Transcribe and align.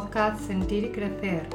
podcast 0.00 0.40
Sentir 0.46 0.84
y 0.84 0.88
Crecer, 0.90 1.48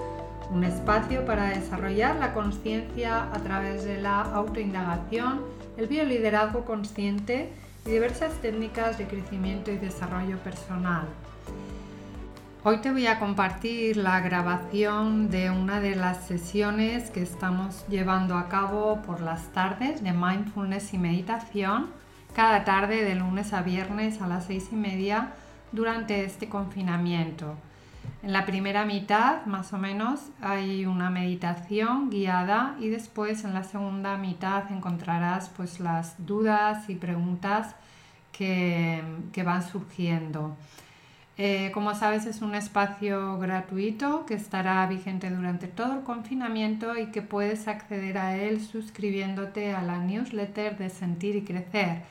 un 0.51 0.65
espacio 0.65 1.25
para 1.25 1.45
desarrollar 1.45 2.17
la 2.17 2.33
conciencia 2.33 3.29
a 3.31 3.39
través 3.39 3.85
de 3.85 4.01
la 4.01 4.19
autoindagación, 4.19 5.39
el 5.77 5.87
bioliderazgo 5.87 6.65
consciente 6.65 7.53
y 7.85 7.91
diversas 7.91 8.33
técnicas 8.41 8.97
de 8.97 9.07
crecimiento 9.07 9.71
y 9.71 9.77
desarrollo 9.77 10.39
personal. 10.39 11.05
Hoy 12.65 12.79
te 12.79 12.91
voy 12.91 13.07
a 13.07 13.17
compartir 13.17 13.95
la 13.95 14.19
grabación 14.19 15.29
de 15.29 15.49
una 15.49 15.79
de 15.79 15.95
las 15.95 16.27
sesiones 16.27 17.11
que 17.11 17.21
estamos 17.21 17.85
llevando 17.87 18.35
a 18.35 18.49
cabo 18.49 19.01
por 19.03 19.21
las 19.21 19.53
tardes 19.53 20.03
de 20.03 20.11
mindfulness 20.11 20.93
y 20.93 20.97
meditación, 20.97 21.91
cada 22.35 22.65
tarde 22.65 23.05
de 23.05 23.15
lunes 23.15 23.53
a 23.53 23.61
viernes 23.61 24.21
a 24.21 24.27
las 24.27 24.47
seis 24.47 24.67
y 24.73 24.75
media 24.75 25.31
durante 25.71 26.25
este 26.25 26.49
confinamiento. 26.49 27.55
En 28.21 28.31
la 28.31 28.45
primera 28.45 28.85
mitad, 28.85 29.45
más 29.45 29.73
o 29.73 29.77
menos, 29.77 30.21
hay 30.41 30.85
una 30.85 31.09
meditación 31.09 32.09
guiada 32.09 32.75
y 32.79 32.87
después 32.87 33.43
en 33.43 33.53
la 33.53 33.63
segunda 33.63 34.17
mitad 34.17 34.71
encontrarás 34.71 35.49
pues 35.49 35.79
las 35.79 36.25
dudas 36.25 36.89
y 36.89 36.95
preguntas 36.95 37.75
que, 38.31 39.03
que 39.33 39.43
van 39.43 39.61
surgiendo. 39.61 40.55
Eh, 41.35 41.71
como 41.73 41.95
sabes, 41.95 42.27
es 42.27 42.43
un 42.43 42.53
espacio 42.53 43.39
gratuito 43.39 44.27
que 44.27 44.35
estará 44.35 44.85
vigente 44.85 45.31
durante 45.31 45.67
todo 45.67 45.93
el 45.93 46.03
confinamiento 46.03 46.95
y 46.97 47.07
que 47.07 47.23
puedes 47.23 47.67
acceder 47.67 48.19
a 48.19 48.37
él 48.37 48.61
suscribiéndote 48.61 49.73
a 49.73 49.81
la 49.81 49.97
newsletter 49.97 50.77
de 50.77 50.91
Sentir 50.91 51.35
y 51.35 51.43
Crecer 51.43 52.03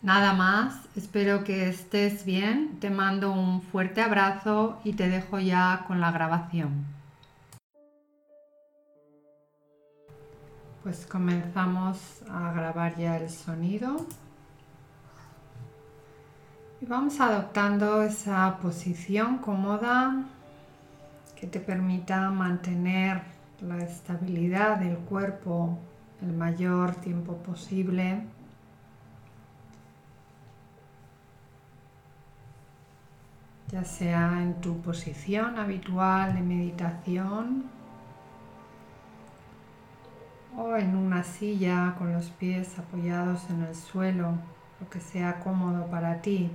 Nada 0.02 0.32
más, 0.32 0.74
espero 0.96 1.44
que 1.44 1.68
estés 1.68 2.24
bien, 2.24 2.80
te 2.80 2.90
mando 2.90 3.30
un 3.30 3.62
fuerte 3.62 4.00
abrazo 4.00 4.80
y 4.82 4.94
te 4.94 5.08
dejo 5.08 5.38
ya 5.38 5.84
con 5.86 6.00
la 6.00 6.10
grabación. 6.10 6.99
Pues 10.82 11.06
comenzamos 11.06 12.22
a 12.30 12.52
grabar 12.52 12.96
ya 12.96 13.18
el 13.18 13.28
sonido 13.28 14.06
y 16.80 16.86
vamos 16.86 17.20
adoptando 17.20 18.02
esa 18.02 18.56
posición 18.62 19.38
cómoda 19.38 20.24
que 21.36 21.46
te 21.46 21.60
permita 21.60 22.30
mantener 22.30 23.20
la 23.60 23.76
estabilidad 23.76 24.78
del 24.78 24.96
cuerpo 24.96 25.78
el 26.22 26.32
mayor 26.32 26.94
tiempo 26.94 27.36
posible. 27.36 28.22
ya 33.70 33.84
sea 33.84 34.42
en 34.42 34.60
tu 34.60 34.80
posición 34.80 35.56
habitual 35.56 36.34
de 36.34 36.40
meditación 36.40 37.79
o 40.56 40.76
en 40.76 40.96
una 40.96 41.22
silla 41.22 41.94
con 41.98 42.12
los 42.12 42.30
pies 42.30 42.78
apoyados 42.78 43.48
en 43.50 43.62
el 43.62 43.74
suelo, 43.74 44.34
lo 44.80 44.90
que 44.90 45.00
sea 45.00 45.40
cómodo 45.40 45.86
para 45.86 46.20
ti. 46.20 46.50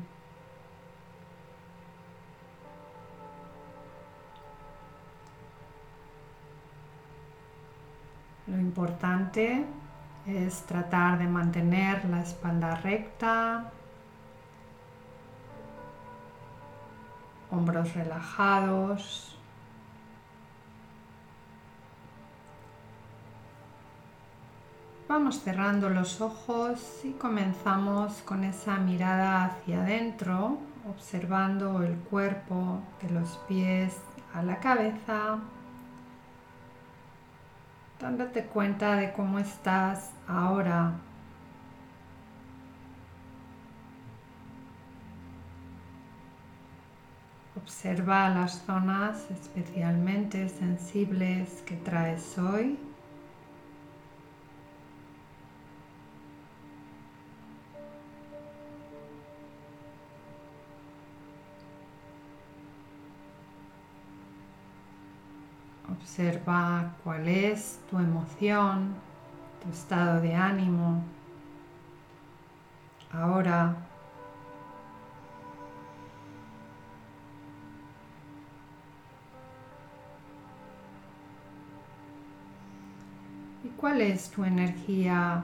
Lo 8.48 8.60
importante 8.60 9.66
es 10.28 10.62
tratar 10.64 11.18
de 11.18 11.28
mantener 11.28 12.06
la 12.06 12.22
espalda 12.22 12.76
recta, 12.76 13.72
hombros 17.50 17.94
relajados. 17.96 19.35
Vamos 25.18 25.40
cerrando 25.40 25.90
los 25.90 26.20
ojos 26.20 27.00
y 27.06 27.14
comenzamos 27.14 28.22
con 28.24 28.44
esa 28.44 28.76
mirada 28.76 29.46
hacia 29.46 29.82
adentro, 29.82 30.58
observando 30.90 31.82
el 31.84 31.96
cuerpo 31.96 32.82
de 33.02 33.12
los 33.12 33.38
pies 33.48 33.96
a 34.34 34.44
la 34.44 34.60
cabeza 34.60 35.40
dándote 37.98 38.44
cuenta 38.44 38.98
de 38.98 39.14
cómo 39.14 39.40
estás 39.40 40.12
ahora. 40.28 40.96
Observa 47.56 48.28
las 48.32 48.66
zonas 48.66 49.32
especialmente 49.32 50.50
sensibles 50.50 51.62
que 51.66 51.78
traes 51.78 52.38
hoy. 52.38 52.78
Observa 65.98 66.94
cuál 67.04 67.28
es 67.28 67.80
tu 67.90 67.98
emoción, 67.98 68.94
tu 69.64 69.70
estado 69.70 70.22
de 70.22 70.36
ánimo. 70.36 71.04
Ahora 73.12 73.76
¿Y 83.66 83.70
cuál 83.70 84.02
es 84.02 84.30
tu 84.30 84.44
energía, 84.44 85.44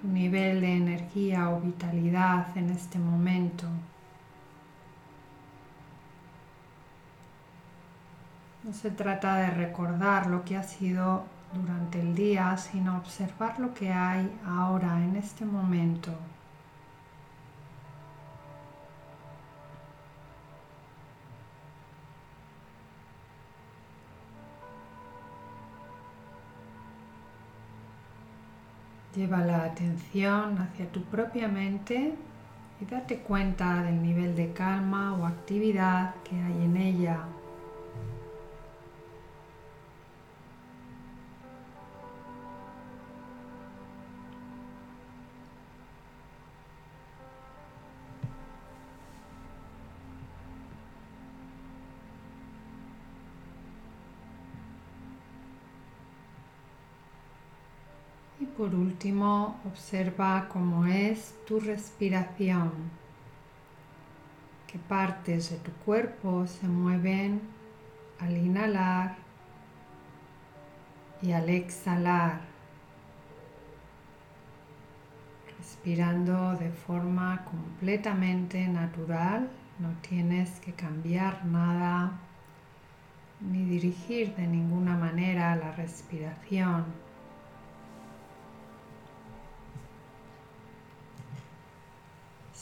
tu 0.00 0.06
nivel 0.06 0.60
de 0.60 0.72
energía 0.76 1.50
o 1.50 1.60
vitalidad 1.60 2.56
en 2.56 2.70
este 2.70 3.00
momento? 3.00 3.66
Se 8.72 8.90
trata 8.90 9.36
de 9.36 9.50
recordar 9.50 10.26
lo 10.26 10.44
que 10.44 10.56
ha 10.56 10.62
sido 10.62 11.24
durante 11.52 12.00
el 12.00 12.14
día, 12.14 12.56
sino 12.56 12.96
observar 12.96 13.58
lo 13.58 13.74
que 13.74 13.92
hay 13.92 14.30
ahora, 14.46 15.02
en 15.02 15.16
este 15.16 15.44
momento. 15.44 16.12
Lleva 29.14 29.38
la 29.38 29.64
atención 29.64 30.56
hacia 30.58 30.90
tu 30.92 31.02
propia 31.02 31.48
mente 31.48 32.14
y 32.80 32.84
date 32.84 33.18
cuenta 33.18 33.82
del 33.82 34.00
nivel 34.00 34.36
de 34.36 34.52
calma 34.52 35.14
o 35.14 35.26
actividad 35.26 36.14
que 36.24 36.36
hay 36.40 36.64
en 36.64 36.76
ella. 36.76 37.24
Último, 59.00 59.58
observa 59.66 60.46
cómo 60.52 60.84
es 60.84 61.34
tu 61.46 61.58
respiración, 61.58 62.70
qué 64.66 64.78
partes 64.78 65.48
de 65.48 65.56
tu 65.56 65.72
cuerpo 65.86 66.46
se 66.46 66.68
mueven 66.68 67.40
al 68.18 68.36
inhalar 68.36 69.16
y 71.22 71.32
al 71.32 71.48
exhalar, 71.48 72.42
respirando 75.56 76.56
de 76.56 76.68
forma 76.68 77.46
completamente 77.46 78.68
natural, 78.68 79.48
no 79.78 79.94
tienes 80.06 80.60
que 80.60 80.74
cambiar 80.74 81.46
nada 81.46 82.18
ni 83.40 83.64
dirigir 83.64 84.34
de 84.34 84.46
ninguna 84.46 84.94
manera 84.94 85.56
la 85.56 85.72
respiración 85.72 87.09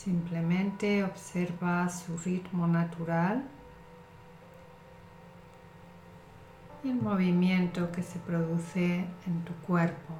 Simplemente 0.04 1.02
observa 1.02 1.88
su 1.88 2.16
ritmo 2.18 2.68
natural 2.68 3.42
y 6.84 6.90
el 6.90 7.02
movimiento 7.02 7.90
que 7.90 8.04
se 8.04 8.20
produce 8.20 9.04
en 9.26 9.44
tu 9.44 9.52
cuerpo. 9.66 10.14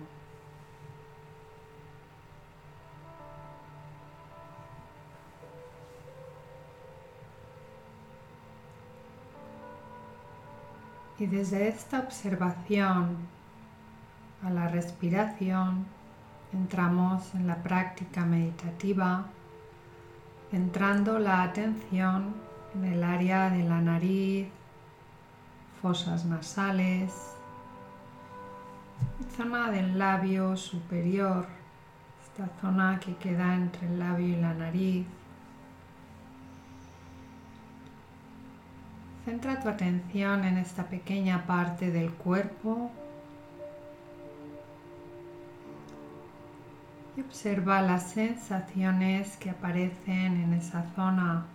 Y 11.21 11.27
desde 11.27 11.69
esta 11.69 12.01
observación 12.01 13.17
a 14.43 14.51
la 14.51 14.67
respiración 14.67 15.87
entramos 16.53 17.33
en 17.37 17.47
la 17.47 17.63
práctica 17.63 18.25
meditativa, 18.25 19.27
centrando 20.51 21.19
la 21.19 21.43
atención 21.43 22.35
en 22.75 22.85
el 22.85 23.05
área 23.05 23.51
de 23.51 23.65
la 23.65 23.81
nariz, 23.81 24.49
fosas 25.83 26.25
nasales, 26.25 27.13
zona 29.37 29.71
del 29.71 29.99
labio 29.99 30.57
superior, 30.57 31.47
esta 32.23 32.49
zona 32.61 32.99
que 32.99 33.17
queda 33.17 33.55
entre 33.55 33.87
el 33.87 33.99
labio 33.99 34.29
y 34.29 34.37
la 34.37 34.55
nariz. 34.55 35.07
Centra 39.25 39.61
tu 39.61 39.69
atención 39.69 40.45
en 40.45 40.57
esta 40.57 40.85
pequeña 40.85 41.47
parte 41.47 41.91
del 41.91 42.13
cuerpo 42.13 42.91
y 47.19 47.21
observa 47.21 47.83
las 47.83 48.11
sensaciones 48.13 49.37
que 49.39 49.51
aparecen 49.51 50.41
en 50.41 50.53
esa 50.53 50.85
zona. 50.95 51.47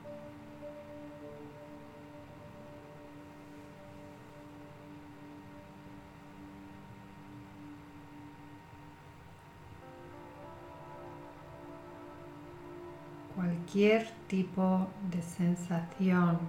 Cualquier 13.33 14.09
tipo 14.27 14.89
de 15.09 15.21
sensación 15.21 16.39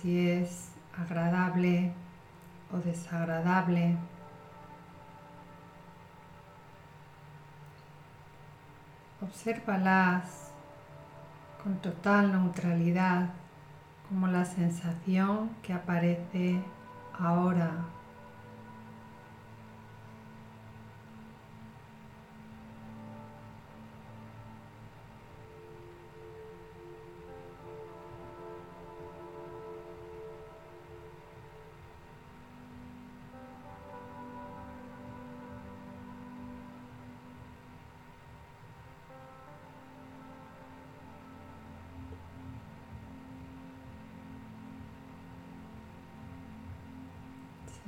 si 0.00 0.28
es 0.28 0.70
agradable 0.96 1.92
o 2.72 2.78
desagradable. 2.78 3.96
Obsérvalas 9.20 10.52
con 11.62 11.78
total 11.78 12.32
neutralidad 12.32 13.30
como 14.08 14.28
la 14.28 14.44
sensación 14.44 15.50
que 15.62 15.72
aparece 15.72 16.62
ahora. 17.18 17.97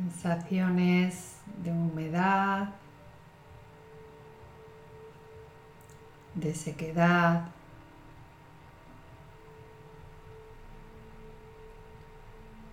Sensaciones 0.00 1.36
de 1.62 1.70
humedad, 1.70 2.70
de 6.34 6.54
sequedad, 6.54 7.48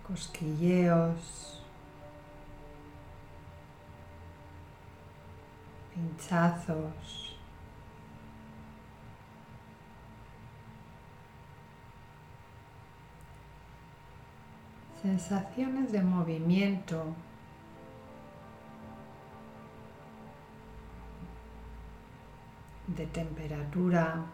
cosquilleos, 0.06 1.62
pinchazos. 5.94 7.27
Sensaciones 15.08 15.90
de 15.90 16.02
movimiento. 16.02 17.14
de 22.88 23.06
temperatura, 23.06 24.24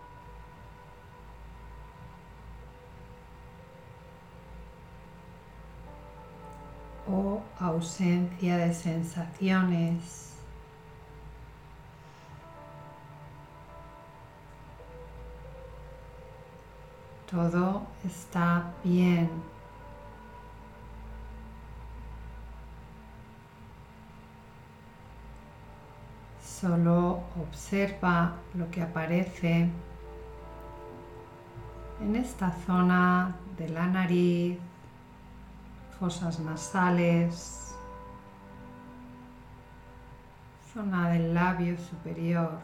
o 7.08 7.42
ausencia 7.58 8.56
de 8.56 8.72
sensaciones. 8.72 10.34
Todo 17.28 17.82
está 18.04 18.72
bien. 18.84 19.53
Solo 26.64 27.20
observa 27.38 28.36
lo 28.54 28.70
que 28.70 28.80
aparece 28.80 29.68
en 32.00 32.16
esta 32.16 32.52
zona 32.64 33.36
de 33.58 33.68
la 33.68 33.86
nariz, 33.86 34.58
fosas 36.00 36.40
nasales, 36.40 37.74
zona 40.72 41.10
del 41.10 41.34
labio 41.34 41.76
superior. 41.76 42.58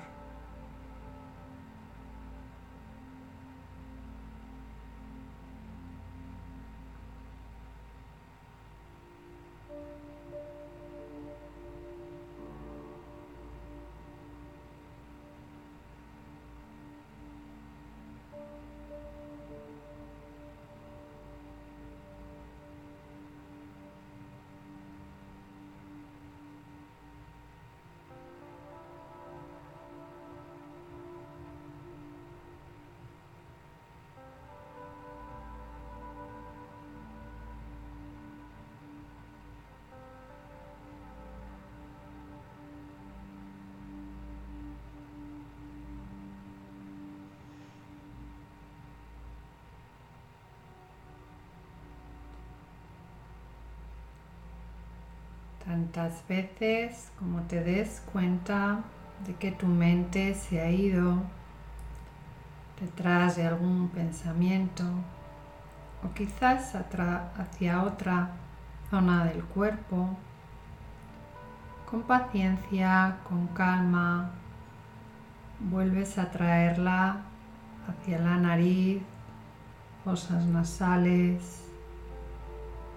Veces 56.26 57.10
como 57.18 57.42
te 57.42 57.62
des 57.62 58.02
cuenta 58.12 58.80
de 59.26 59.34
que 59.34 59.52
tu 59.52 59.66
mente 59.66 60.34
se 60.34 60.60
ha 60.60 60.70
ido 60.70 61.22
detrás 62.80 63.36
de 63.36 63.46
algún 63.46 63.88
pensamiento 63.90 64.84
o 66.02 66.14
quizás 66.14 66.74
hacia 66.74 67.82
otra 67.82 68.30
zona 68.88 69.24
del 69.24 69.44
cuerpo. 69.44 70.16
Con 71.90 72.02
paciencia, 72.02 73.18
con 73.28 73.48
calma, 73.48 74.30
vuelves 75.58 76.18
a 76.18 76.30
traerla 76.30 77.22
hacia 77.88 78.18
la 78.18 78.36
nariz, 78.36 79.02
fosas 80.04 80.44
nasales, 80.46 81.64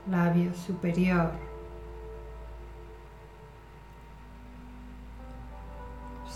labio 0.10 0.54
superior. 0.54 1.53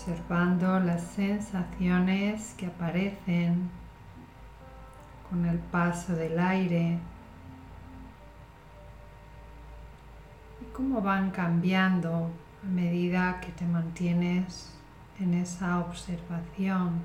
Observando 0.08 0.80
las 0.80 1.02
sensaciones 1.02 2.54
que 2.56 2.64
aparecen 2.64 3.68
con 5.28 5.44
el 5.44 5.58
paso 5.58 6.16
del 6.16 6.38
aire 6.38 6.98
y 10.62 10.64
cómo 10.72 11.02
van 11.02 11.30
cambiando 11.30 12.30
a 12.64 12.66
medida 12.66 13.38
que 13.40 13.52
te 13.52 13.66
mantienes 13.66 14.74
en 15.20 15.34
esa 15.34 15.78
observación. 15.80 17.02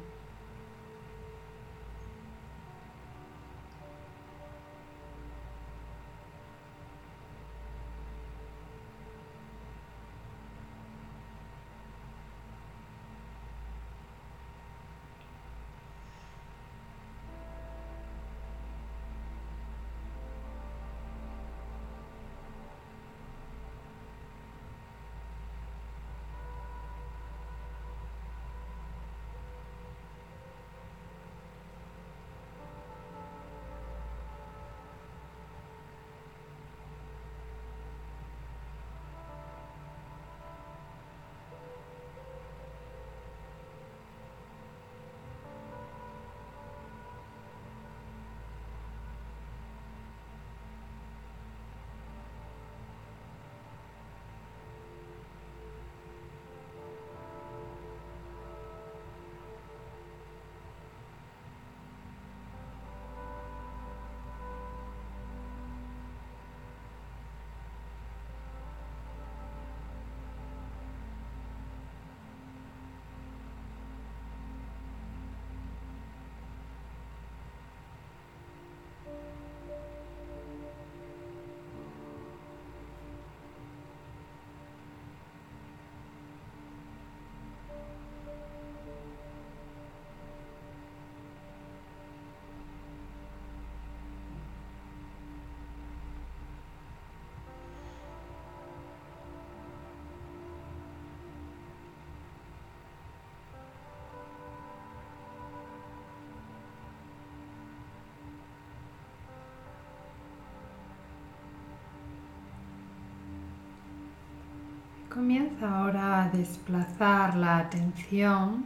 Comienza 115.13 115.70
ahora 115.70 116.24
a 116.24 116.29
desplazar 116.29 117.36
la 117.36 117.60
atención 117.60 118.65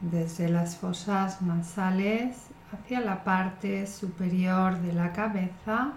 desde 0.00 0.48
las 0.48 0.76
fosas 0.76 1.40
nasales 1.42 2.48
hacia 2.72 3.00
la 3.02 3.22
parte 3.22 3.86
superior 3.86 4.80
de 4.80 4.94
la 4.94 5.12
cabeza. 5.12 5.92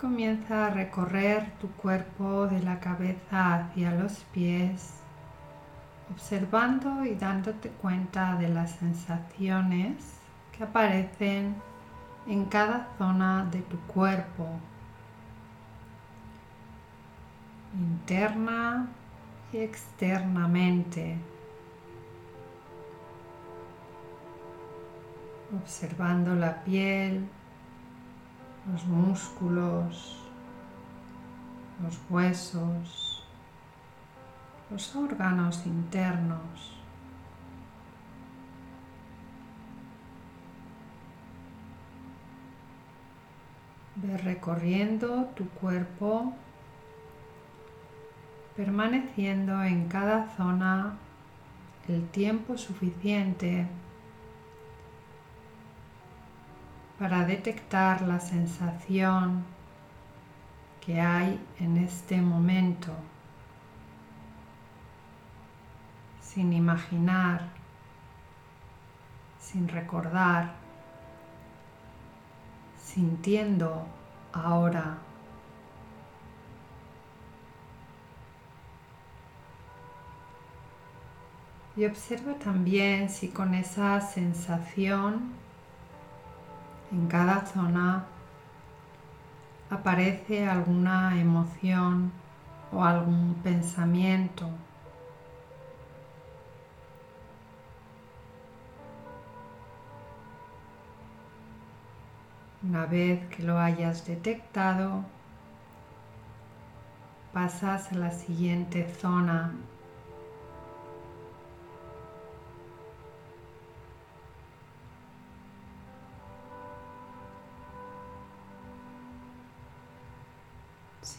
Comienza 0.00 0.68
a 0.68 0.70
recorrer 0.70 1.52
tu 1.60 1.68
cuerpo 1.72 2.46
de 2.46 2.62
la 2.62 2.80
cabeza 2.80 3.56
hacia 3.56 3.90
los 3.90 4.20
pies, 4.32 4.94
observando 6.10 7.04
y 7.04 7.14
dándote 7.14 7.68
cuenta 7.68 8.36
de 8.36 8.48
las 8.48 8.70
sensaciones 8.76 9.96
que 10.56 10.64
aparecen 10.64 11.56
en 12.26 12.46
cada 12.46 12.88
zona 12.96 13.46
de 13.52 13.60
tu 13.60 13.78
cuerpo 13.80 14.48
interna 17.74 18.88
y 19.52 19.58
externamente, 19.58 21.16
observando 25.60 26.34
la 26.34 26.62
piel, 26.62 27.28
los 28.72 28.84
músculos, 28.86 30.16
los 31.82 31.98
huesos, 32.08 33.24
los 34.70 34.96
órganos 34.96 35.66
internos. 35.66 36.76
Ve 43.96 44.16
recorriendo 44.18 45.26
tu 45.34 45.48
cuerpo 45.48 46.34
permaneciendo 48.60 49.62
en 49.62 49.88
cada 49.88 50.28
zona 50.36 50.92
el 51.88 52.06
tiempo 52.10 52.58
suficiente 52.58 53.66
para 56.98 57.24
detectar 57.24 58.02
la 58.02 58.20
sensación 58.20 59.44
que 60.84 61.00
hay 61.00 61.40
en 61.58 61.78
este 61.78 62.20
momento, 62.20 62.92
sin 66.20 66.52
imaginar, 66.52 67.48
sin 69.38 69.68
recordar, 69.68 70.52
sintiendo 72.76 73.86
ahora. 74.34 74.98
Y 81.80 81.86
observa 81.86 82.34
también 82.34 83.08
si 83.08 83.28
con 83.28 83.54
esa 83.54 83.98
sensación 84.02 85.32
en 86.92 87.06
cada 87.06 87.46
zona 87.46 88.04
aparece 89.70 90.46
alguna 90.46 91.18
emoción 91.18 92.12
o 92.70 92.84
algún 92.84 93.32
pensamiento. 93.42 94.50
Una 102.62 102.84
vez 102.84 103.26
que 103.28 103.42
lo 103.42 103.58
hayas 103.58 104.06
detectado, 104.06 105.02
pasas 107.32 107.90
a 107.90 107.94
la 107.94 108.10
siguiente 108.10 108.86
zona 109.00 109.54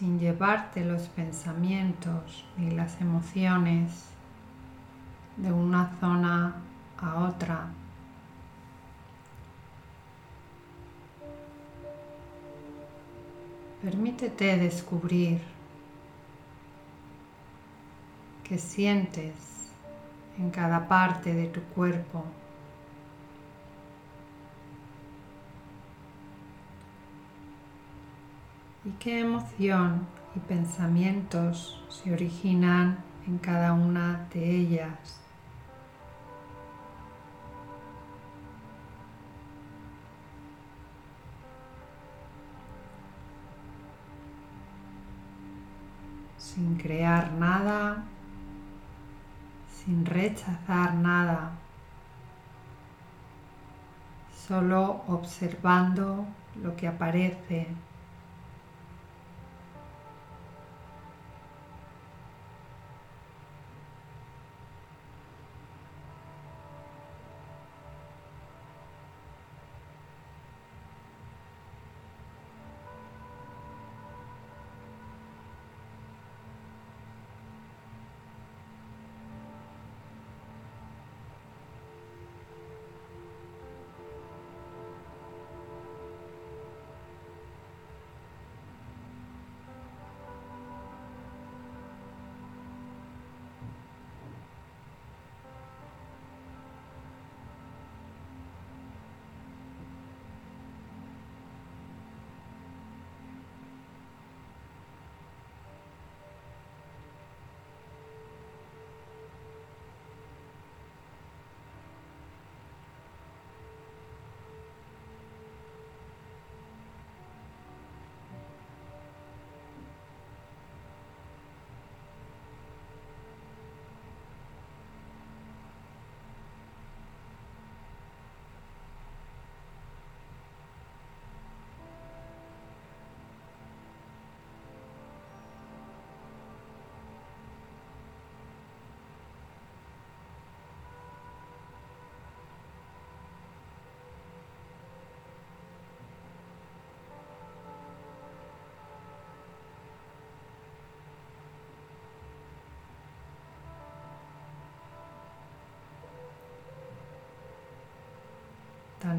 sin 0.01 0.20
llevarte 0.20 0.84
los 0.84 1.03
pensamientos 1.10 2.43
ni 2.58 2.72
las 2.72 3.00
emociones 3.01 4.08
de 5.38 5.51
una 5.51 5.96
zona 6.00 6.55
a 6.98 7.20
otra. 7.25 7.67
Permítete 13.84 14.58
descubrir 14.58 15.39
qué 18.43 18.58
sientes 18.58 19.70
en 20.39 20.50
cada 20.50 20.88
parte 20.88 21.36
de 21.36 21.46
tu 21.46 21.62
cuerpo. 21.75 22.25
Y 28.91 28.93
qué 28.95 29.21
emoción 29.21 30.05
y 30.36 30.39
pensamientos 30.39 31.81
se 31.88 32.12
originan 32.12 32.98
en 33.25 33.38
cada 33.38 33.71
una 33.71 34.27
de 34.33 34.53
ellas. 34.53 35.17
sin 46.38 46.75
crear 46.75 47.31
nada, 47.31 48.03
sin 49.71 50.05
rechazar 50.05 50.95
nada, 50.95 51.51
solo 54.48 55.03
observando 55.07 56.25
lo 56.62 56.75
que 56.75 56.89
aparece 56.89 57.67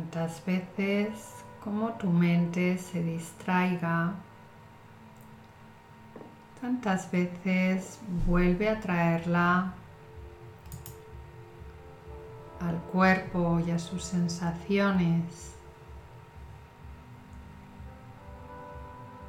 tantas 0.02 0.44
veces 0.44 1.12
como 1.62 1.90
tu 1.90 2.10
mente 2.10 2.76
se 2.76 3.02
distraiga, 3.02 4.14
tantas 6.60 7.08
veces 7.12 8.00
vuelve 8.26 8.68
a 8.68 8.80
traerla 8.80 9.74
al 12.60 12.76
cuerpo 12.90 13.60
y 13.64 13.70
a 13.70 13.78
sus 13.78 14.02
sensaciones, 14.02 15.54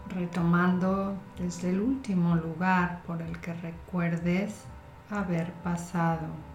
retomando 0.09 1.15
desde 1.37 1.69
el 1.69 1.81
último 1.81 2.35
lugar 2.35 3.03
por 3.05 3.21
el 3.21 3.39
que 3.41 3.53
recuerdes 3.53 4.63
haber 5.11 5.51
pasado. 5.63 6.52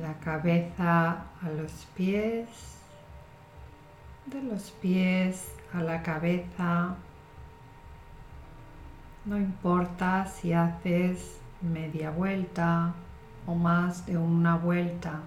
La 0.00 0.14
cabeza 0.14 1.24
a 1.42 1.50
los 1.56 1.72
pies, 1.94 2.48
de 4.26 4.42
los 4.42 4.70
pies 4.70 5.52
a 5.72 5.82
la 5.82 6.02
cabeza. 6.02 6.94
No 9.24 9.36
importa 9.36 10.26
si 10.26 10.52
haces 10.52 11.38
media 11.60 12.10
vuelta 12.10 12.94
o 13.46 13.54
más 13.54 14.06
de 14.06 14.16
una 14.16 14.56
vuelta. 14.56 15.20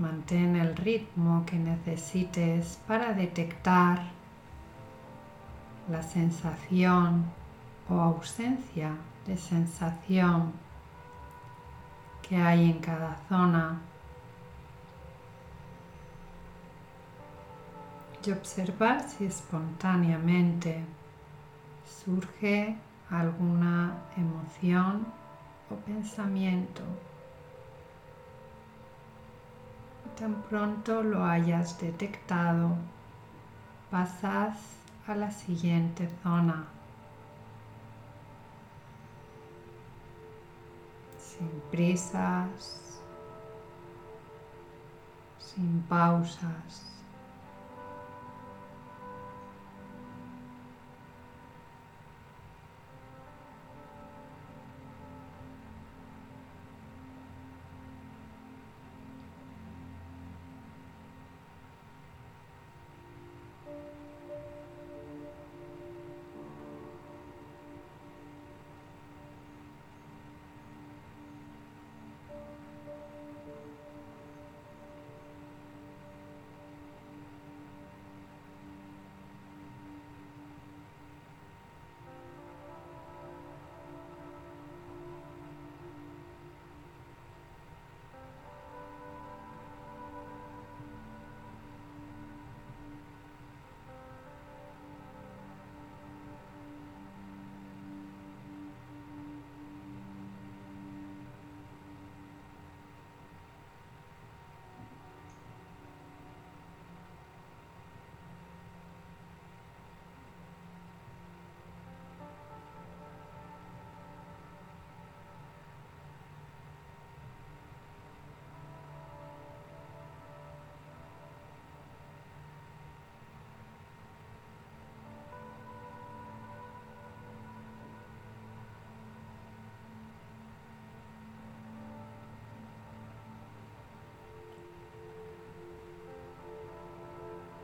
Mantén 0.00 0.56
el 0.56 0.76
ritmo 0.76 1.44
que 1.44 1.56
necesites 1.56 2.80
para 2.88 3.12
detectar 3.12 4.00
la 5.90 6.02
sensación 6.02 7.26
o 7.86 8.00
ausencia 8.00 8.96
de 9.26 9.36
sensación 9.36 10.54
que 12.22 12.36
hay 12.36 12.70
en 12.70 12.78
cada 12.78 13.18
zona 13.28 13.78
y 18.24 18.30
observar 18.32 19.06
si 19.06 19.26
espontáneamente 19.26 20.82
surge 21.84 22.74
alguna 23.10 23.98
emoción 24.16 25.06
o 25.68 25.74
pensamiento. 25.76 27.09
Tan 30.20 30.34
pronto 30.50 31.02
lo 31.02 31.24
hayas 31.24 31.80
detectado, 31.80 32.76
pasas 33.90 34.58
a 35.06 35.14
la 35.14 35.30
siguiente 35.30 36.10
zona. 36.22 36.66
Sin 41.18 41.48
prisas, 41.70 43.00
sin 45.38 45.80
pausas. 45.88 46.89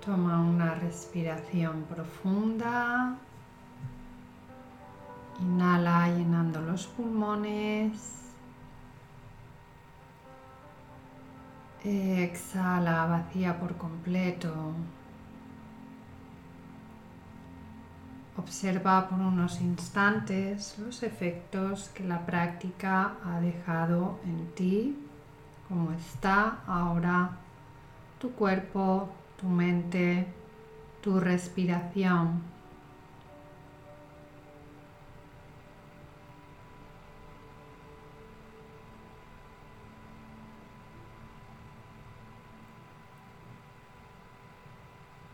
Toma 0.07 0.41
una 0.41 0.77
respiración 0.77 1.83
profunda. 1.83 3.17
Inhala 5.41 6.07
llenando 6.11 6.61
los 6.61 6.87
pulmones. 6.87 8.31
Exhala, 11.83 13.07
vacía 13.07 13.59
por 13.59 13.77
completo. 13.77 14.75
Observa 18.37 19.09
por 19.09 19.19
unos 19.19 19.61
instantes 19.61 20.79
los 20.79 21.03
efectos 21.03 21.89
que 21.89 22.05
la 22.05 22.25
práctica 22.25 23.15
ha 23.25 23.41
dejado 23.41 24.21
en 24.25 24.55
ti, 24.55 24.97
cómo 25.69 25.91
está 25.91 26.59
ahora 26.69 27.31
tu 28.21 28.31
cuerpo, 28.31 29.09
tu 29.41 29.47
mente, 29.49 30.27
tu 31.03 31.21
respiración. 31.21 32.43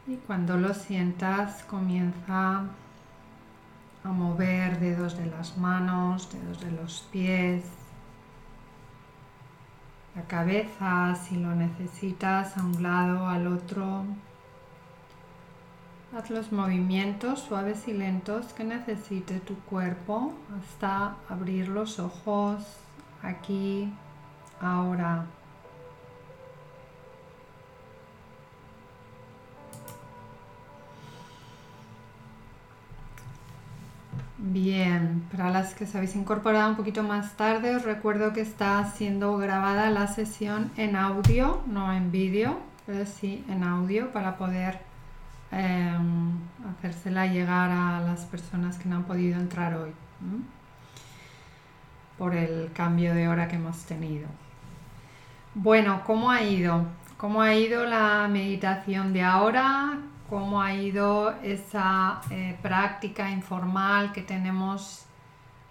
Y 0.07 0.17
cuando 0.27 0.57
lo 0.59 0.75
sientas, 0.75 1.63
comienza 1.65 2.65
a 4.05 4.09
mover 4.09 4.79
dedos 4.79 5.17
de 5.17 5.27
las 5.27 5.57
manos, 5.57 6.31
dedos 6.33 6.61
de 6.61 6.71
los 6.73 7.09
pies, 7.13 7.65
la 10.15 10.23
cabeza 10.23 11.15
si 11.15 11.37
lo 11.37 11.55
necesitas 11.55 12.57
a 12.57 12.63
un 12.63 12.83
lado, 12.83 13.27
al 13.27 13.47
otro. 13.47 14.05
Haz 16.15 16.29
los 16.29 16.53
movimientos 16.53 17.41
suaves 17.41 17.89
y 17.89 17.95
lentos 17.95 18.53
que 18.53 18.65
necesite 18.65 19.41
tu 19.41 19.55
cuerpo 19.61 20.35
hasta 20.59 21.17
abrir 21.29 21.69
los 21.69 21.99
ojos 21.99 22.63
aquí, 23.23 23.91
ahora. 24.61 25.25
Bien, 34.45 35.23
para 35.31 35.51
las 35.51 35.73
que 35.73 35.87
se 35.87 35.97
habéis 35.97 36.17
incorporado 36.17 36.69
un 36.69 36.77
poquito 36.77 37.05
más 37.05 37.37
tarde, 37.37 37.77
os 37.77 37.85
recuerdo 37.85 38.33
que 38.33 38.41
está 38.41 38.85
siendo 38.91 39.37
grabada 39.37 39.89
la 39.91 40.09
sesión 40.09 40.73
en 40.77 40.97
audio, 40.97 41.61
no 41.67 41.93
en 41.93 42.11
vídeo, 42.11 42.59
pero 42.85 43.07
sí 43.07 43.45
en 43.49 43.63
audio 43.63 44.11
para 44.11 44.37
poder 44.37 44.81
em, 45.53 46.33
hacérsela 46.69 47.29
llegar 47.29 47.71
a 47.71 48.01
las 48.01 48.25
personas 48.25 48.79
que 48.79 48.89
no 48.89 48.97
han 48.97 49.05
podido 49.05 49.39
entrar 49.39 49.77
hoy 49.77 49.93
por 52.19 52.35
el 52.35 52.73
cambio 52.73 53.15
de 53.15 53.29
hora 53.29 53.47
que 53.47 53.55
hemos 53.55 53.85
tenido. 53.85 54.27
Bueno, 55.55 56.03
¿cómo 56.05 56.33
ha 56.33 56.43
ido? 56.43 56.87
¿Cómo 57.17 57.43
ha 57.43 57.55
ido 57.55 57.87
la 57.87 58.27
meditación 58.29 59.13
de 59.13 59.23
ahora? 59.23 60.01
Cómo 60.33 60.63
ha 60.63 60.73
ido 60.73 61.35
esa 61.43 62.23
eh, 62.31 62.57
práctica 62.63 63.29
informal 63.29 64.13
que 64.13 64.23
tenemos 64.23 65.05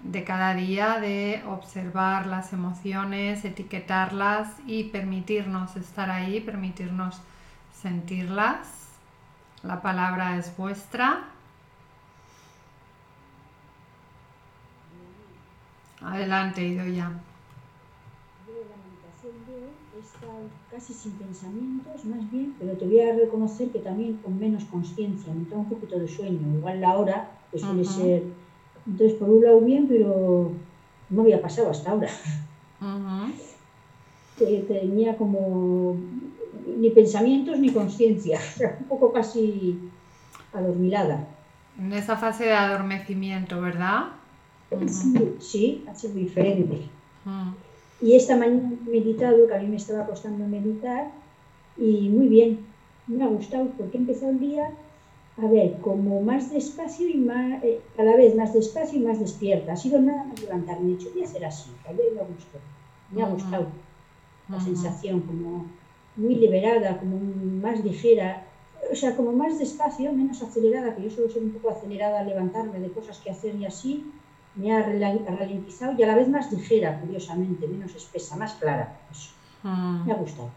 de 0.02 0.24
cada 0.24 0.54
día 0.54 1.00
de 1.00 1.44
observar 1.48 2.28
las 2.28 2.54
emociones, 2.54 3.44
etiquetarlas 3.44 4.50
y 4.68 4.84
permitirnos 4.84 5.76
estar 5.78 6.12
ahí, 6.12 6.42
permitirnos 6.42 7.24
sentirlas. 7.74 8.92
La 9.64 9.82
palabra 9.82 10.38
es 10.38 10.56
vuestra. 10.56 11.24
Adelante, 16.04 16.62
Idoya 20.02 20.50
casi 20.70 20.94
sin 20.94 21.12
pensamientos, 21.14 22.06
más 22.06 22.32
bien, 22.32 22.56
pero 22.60 22.74
te 22.74 22.86
voy 22.86 23.00
a 23.02 23.16
reconocer 23.16 23.70
que 23.70 23.80
también 23.80 24.18
con 24.18 24.40
menos 24.40 24.64
conciencia, 24.66 25.34
me 25.34 25.46
tengo 25.46 25.62
un 25.62 25.70
poquito 25.70 26.00
de 26.00 26.08
sueño, 26.08 26.40
igual 26.58 26.82
la 26.82 26.98
hora 26.98 27.32
pues 27.52 27.64
suele 27.64 27.84
ser, 27.84 28.24
entonces 28.88 29.18
por 29.18 29.30
un 29.30 29.44
lado 29.44 29.60
bien, 29.62 29.88
pero 29.88 30.52
no 31.10 31.22
había 31.22 31.42
pasado 31.42 31.70
hasta 31.70 31.92
ahora. 31.92 32.10
tenía 34.68 35.18
como 35.18 35.98
ni 36.78 36.90
pensamientos 36.90 37.60
ni 37.60 37.72
conciencia, 37.72 38.40
un 38.80 38.88
poco 38.88 39.12
casi 39.12 39.78
adormilada. 40.54 41.28
En 41.78 41.94
esa 41.94 42.18
fase 42.18 42.46
de 42.46 42.54
adormecimiento, 42.54 43.62
¿verdad? 43.62 44.08
Sí, 45.40 45.84
ha 45.90 45.96
sido 45.96 46.14
diferente. 46.14 46.84
Y 48.02 48.16
esta 48.16 48.36
mañana 48.36 48.72
he 48.88 48.90
meditado, 48.90 49.48
que 49.48 49.54
a 49.54 49.60
mí 49.60 49.68
me 49.68 49.76
estaba 49.76 50.08
costando 50.08 50.48
meditar, 50.48 51.12
y 51.78 52.10
muy 52.10 52.28
bien, 52.28 52.66
me 53.08 53.24
ha 53.24 53.28
gustado 53.28 53.70
porque 53.78 53.98
he 53.98 54.00
empezado 54.00 54.32
el 54.32 54.40
día, 54.40 54.72
a 55.38 55.48
ver, 55.48 55.78
como 55.82 56.22
más 56.22 56.52
despacio 56.52 57.08
y 57.08 57.18
más, 57.18 57.64
eh, 57.64 57.80
cada 57.96 58.16
vez 58.16 58.36
más 58.36 58.54
despacio 58.54 59.00
y 59.00 59.04
más 59.04 59.20
despierta. 59.20 59.74
Ha 59.74 59.78
sido 59.78 60.02
nada 60.02 60.24
más 60.24 60.42
levantarme, 60.42 60.90
he 60.90 60.98
dicho, 60.98 61.10
voy 61.14 61.22
a 61.22 61.26
hacer 61.26 61.46
así, 61.46 61.70
ayer 61.88 62.06
me 62.16 62.22
gustó, 62.22 62.58
me 63.12 63.22
ha 63.22 63.28
gustado 63.28 63.68
la 64.50 64.60
sensación, 64.60 65.22
como 65.22 65.66
muy 66.16 66.36
liberada, 66.36 67.00
como 67.00 67.20
más 67.62 67.84
ligera, 67.84 68.44
o 68.92 68.96
sea, 68.96 69.16
como 69.16 69.32
más 69.32 69.60
despacio, 69.60 70.12
menos 70.12 70.42
acelerada, 70.42 70.96
que 70.96 71.04
yo 71.04 71.10
suelo 71.10 71.30
ser 71.30 71.44
un 71.44 71.52
poco 71.52 71.70
acelerada 71.70 72.20
al 72.20 72.28
levantarme 72.28 72.80
de 72.80 72.92
cosas 72.92 73.20
que 73.20 73.32
hacer 73.32 73.56
y 73.56 73.66
así, 73.66 74.12
me 74.56 74.74
ha 74.74 74.84
ralentizado 74.84 75.94
y 75.98 76.04
a 76.04 76.08
la 76.08 76.16
vez 76.16 76.28
más 76.28 76.52
ligera, 76.52 77.00
curiosamente, 77.00 77.68
menos 77.68 77.96
espesa, 77.96 78.36
más 78.36 78.54
clara. 78.56 78.98
Mm. 79.64 80.06
Me 80.06 80.12
ha 80.12 80.16
gustado. 80.16 80.50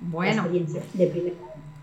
Bueno. 0.00 0.42
experiencia 0.42 0.82
de. 0.94 1.36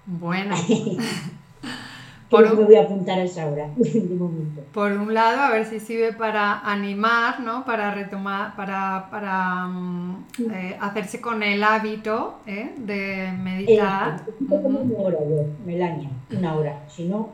Bueno. 0.06 0.56
por 2.30 2.44
un, 2.46 2.58
me 2.58 2.66
voy 2.66 2.76
a 2.76 2.82
apuntar 2.82 3.20
a 3.20 3.24
esa 3.24 3.48
hora, 3.48 3.70
Por 4.74 4.92
un 4.92 5.14
lado, 5.14 5.42
a 5.42 5.52
ver 5.52 5.66
si 5.66 5.80
sirve 5.80 6.14
para 6.14 6.60
animar, 6.60 7.40
¿no? 7.40 7.64
Para 7.64 7.94
retomar, 7.94 8.56
para, 8.56 9.08
para 9.12 9.68
mm, 9.68 10.26
eh, 10.52 10.78
hacerse 10.82 11.22
con 11.22 11.44
el 11.44 11.64
hábito 11.64 12.40
¿eh? 12.48 12.74
de 12.78 13.32
meditar. 13.32 14.22
Eh, 14.28 14.34
una 14.40 15.00
hora 15.00 15.20
yo, 15.20 15.46
Melania, 15.66 16.10
una 16.32 16.56
hora. 16.56 16.84
Si 16.90 17.06
no, 17.06 17.30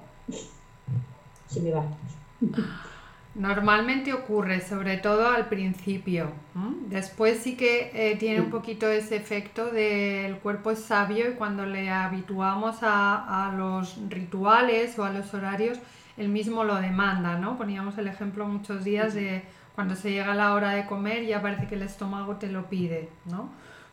se 1.47 1.61
me 1.61 1.71
va. 1.71 1.85
Normalmente 3.39 4.11
ocurre, 4.11 4.59
sobre 4.59 4.97
todo 4.97 5.29
al 5.29 5.47
principio. 5.47 6.33
Después 6.89 7.39
sí 7.39 7.55
que 7.55 7.89
eh, 7.93 8.17
tiene 8.17 8.41
un 8.41 8.49
poquito 8.49 8.89
ese 8.89 9.15
efecto 9.15 9.67
del 9.67 10.39
cuerpo 10.39 10.71
es 10.71 10.79
sabio 10.79 11.31
y 11.31 11.35
cuando 11.35 11.65
le 11.65 11.89
habituamos 11.89 12.79
a, 12.81 13.53
los 13.55 13.97
rituales 14.09 14.99
o 14.99 15.05
a 15.05 15.11
los 15.11 15.33
horarios, 15.33 15.79
él 16.17 16.27
mismo 16.27 16.65
lo 16.65 16.75
demanda, 16.81 17.37
¿no? 17.37 17.57
Poníamos 17.57 17.97
el 17.97 18.09
ejemplo 18.09 18.45
muchos 18.45 18.83
días 18.83 19.13
de 19.13 19.43
cuando 19.73 19.95
se 19.95 20.11
llega 20.11 20.35
la 20.35 20.53
hora 20.53 20.71
de 20.71 20.85
comer 20.85 21.25
ya 21.25 21.41
parece 21.41 21.65
que 21.67 21.75
el 21.75 21.83
estómago 21.83 22.35
te 22.35 22.49
lo 22.49 22.65
pide, 22.65 23.07
¿no? 23.23 23.49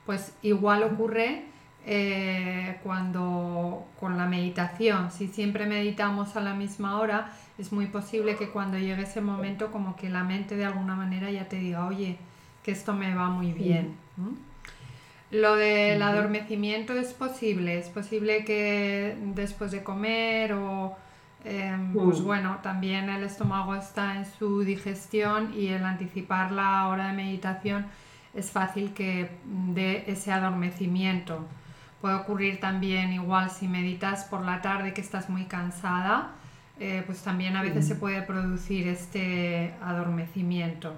Pues 0.06 0.34
igual 0.42 0.82
ocurre 0.82 1.44
eh, 1.88 2.78
cuando 2.82 3.86
con 4.00 4.18
la 4.18 4.26
meditación, 4.26 5.12
si 5.12 5.28
siempre 5.28 5.66
meditamos 5.66 6.34
a 6.34 6.40
la 6.40 6.52
misma 6.52 6.98
hora, 6.98 7.32
es 7.58 7.72
muy 7.72 7.86
posible 7.86 8.34
que 8.34 8.48
cuando 8.48 8.76
llegue 8.76 9.02
ese 9.02 9.20
momento 9.20 9.70
como 9.70 9.94
que 9.94 10.10
la 10.10 10.24
mente 10.24 10.56
de 10.56 10.64
alguna 10.64 10.96
manera 10.96 11.30
ya 11.30 11.48
te 11.48 11.56
diga, 11.56 11.86
oye, 11.86 12.18
que 12.64 12.72
esto 12.72 12.92
me 12.92 13.14
va 13.14 13.30
muy 13.30 13.52
bien. 13.52 13.94
Lo 15.30 15.54
del 15.54 16.02
adormecimiento 16.02 16.92
es 16.92 17.14
posible, 17.14 17.78
es 17.78 17.88
posible 17.88 18.44
que 18.44 19.16
después 19.36 19.70
de 19.70 19.84
comer 19.84 20.54
o, 20.54 20.96
em, 21.44 21.92
pues 21.92 22.20
bueno, 22.20 22.58
también 22.64 23.08
el 23.10 23.22
estómago 23.22 23.76
está 23.76 24.16
en 24.16 24.26
su 24.26 24.62
digestión 24.62 25.54
y 25.56 25.68
el 25.68 25.84
anticipar 25.84 26.50
la 26.50 26.88
hora 26.88 27.08
de 27.08 27.12
meditación 27.12 27.86
es 28.34 28.50
fácil 28.50 28.92
que 28.92 29.30
dé 29.44 30.02
ese 30.08 30.32
adormecimiento. 30.32 31.46
Puede 32.00 32.14
ocurrir 32.14 32.60
también 32.60 33.12
igual 33.12 33.50
si 33.50 33.68
meditas 33.68 34.24
por 34.24 34.44
la 34.44 34.60
tarde 34.60 34.92
que 34.92 35.00
estás 35.00 35.28
muy 35.28 35.44
cansada, 35.44 36.32
eh, 36.78 37.02
pues 37.06 37.22
también 37.22 37.56
a 37.56 37.62
veces 37.62 37.88
se 37.88 37.94
puede 37.94 38.20
producir 38.22 38.86
este 38.86 39.72
adormecimiento. 39.82 40.94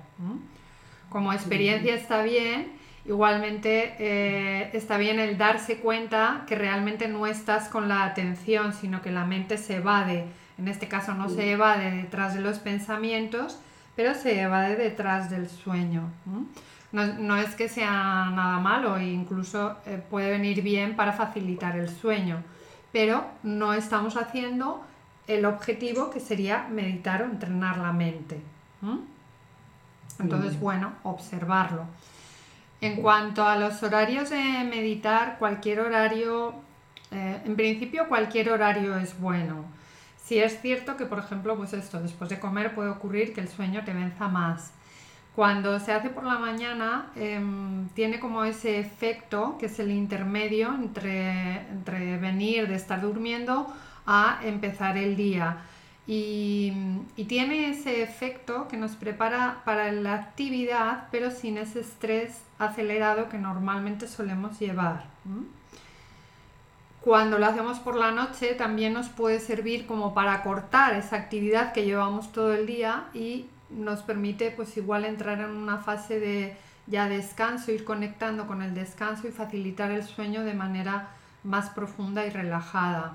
Como 1.08 1.32
experiencia 1.32 1.94
está 1.94 2.22
bien, 2.22 2.72
igualmente 3.06 3.94
eh, 3.98 4.70
está 4.72 4.98
bien 4.98 5.20
el 5.20 5.38
darse 5.38 5.78
cuenta 5.78 6.44
que 6.48 6.56
realmente 6.56 7.06
no 7.06 7.26
estás 7.26 7.68
con 7.68 7.88
la 7.88 8.04
atención, 8.04 8.72
sino 8.72 9.00
que 9.00 9.12
la 9.12 9.24
mente 9.24 9.56
se 9.56 9.76
evade. 9.76 10.26
En 10.58 10.66
este 10.66 10.88
caso 10.88 11.14
no 11.14 11.28
se 11.28 11.52
evade 11.52 11.92
detrás 11.92 12.34
de 12.34 12.40
los 12.40 12.58
pensamientos, 12.58 13.60
pero 13.94 14.14
se 14.14 14.40
evade 14.40 14.74
detrás 14.74 15.30
del 15.30 15.48
sueño. 15.48 16.10
No, 16.90 17.36
es 17.36 17.54
que 17.54 17.68
sea 17.68 18.30
nada 18.30 18.58
malo, 18.60 18.98
incluso 18.98 19.76
eh, 19.84 20.02
puede 20.08 20.30
venir 20.30 20.62
bien 20.62 20.96
para 20.96 21.12
facilitar 21.12 21.76
el 21.76 21.90
sueño, 21.90 22.42
pero 22.92 23.26
no 23.42 23.74
estamos 23.74 24.16
haciendo 24.16 24.82
el 25.26 25.44
objetivo 25.44 26.10
que 26.10 26.18
sería 26.18 26.66
meditar 26.70 27.22
o 27.22 27.26
entrenar 27.26 27.76
la 27.76 27.92
mente. 27.92 28.40
Entonces, 30.18 30.58
bueno, 30.58 30.94
observarlo. 31.02 31.84
En 32.80 33.02
cuanto 33.02 33.44
a 33.44 33.56
los 33.56 33.82
horarios 33.82 34.30
de 34.30 34.64
meditar, 34.64 35.36
cualquier 35.38 35.80
horario, 35.80 36.54
eh, 37.10 37.42
en 37.44 37.56
principio 37.56 38.08
cualquier 38.08 38.50
horario 38.50 38.96
es 38.96 39.18
bueno. 39.20 39.64
Si 40.24 40.38
es 40.38 40.60
cierto 40.60 40.96
que, 40.96 41.04
por 41.04 41.18
ejemplo, 41.18 41.56
pues 41.56 41.72
esto, 41.72 42.00
después 42.00 42.30
de 42.30 42.38
comer 42.38 42.74
puede 42.74 42.90
ocurrir 42.90 43.34
que 43.34 43.40
el 43.40 43.48
sueño 43.48 43.84
te 43.84 43.92
venza 43.92 44.28
más. 44.28 44.72
Cuando 45.38 45.78
se 45.78 45.92
hace 45.92 46.10
por 46.10 46.24
la 46.24 46.36
mañana, 46.36 47.12
em, 47.14 47.88
tiene 47.90 48.18
como 48.18 48.42
ese 48.42 48.80
efecto, 48.80 49.56
que 49.56 49.66
es 49.66 49.78
el 49.78 49.92
intermedio 49.92 50.74
entre, 50.74 51.58
entre 51.70 52.18
venir 52.18 52.66
de 52.66 52.74
estar 52.74 53.00
durmiendo 53.00 53.72
a 54.04 54.40
empezar 54.42 54.96
el 54.98 55.14
día. 55.14 55.58
Y, 56.08 56.72
tiene 57.28 57.70
ese 57.70 58.02
efecto 58.02 58.66
que 58.66 58.76
nos 58.76 58.96
prepara 58.96 59.62
para 59.64 59.92
la 59.92 60.14
actividad, 60.14 61.06
pero 61.12 61.30
sin 61.30 61.56
ese 61.56 61.82
estrés 61.82 62.42
acelerado 62.58 63.28
que 63.28 63.38
normalmente 63.38 64.08
solemos 64.08 64.58
llevar. 64.58 65.04
Cuando 67.00 67.38
lo 67.38 67.46
hacemos 67.46 67.78
por 67.78 67.94
la 67.94 68.10
noche 68.10 68.54
también 68.54 68.92
nos 68.92 69.08
puede 69.08 69.38
servir 69.38 69.86
como 69.86 70.14
para 70.14 70.42
cortar 70.42 70.96
esa 70.96 71.14
actividad 71.14 71.72
que 71.72 71.84
llevamos 71.84 72.32
todo 72.32 72.52
el 72.54 72.66
día 72.66 73.04
y 73.14 73.46
nos 73.70 74.02
permite 74.02 74.50
pues 74.50 74.76
igual 74.76 75.04
entrar 75.04 75.40
en 75.40 75.50
una 75.50 75.78
fase 75.78 76.20
de 76.20 76.56
ya 76.86 77.08
descanso, 77.08 77.70
ir 77.70 77.84
conectando 77.84 78.46
con 78.46 78.62
el 78.62 78.74
descanso 78.74 79.28
y 79.28 79.30
facilitar 79.30 79.90
el 79.90 80.02
sueño 80.02 80.44
de 80.44 80.54
manera 80.54 81.10
más 81.44 81.70
profunda 81.70 82.26
y 82.26 82.30
relajada. 82.30 83.14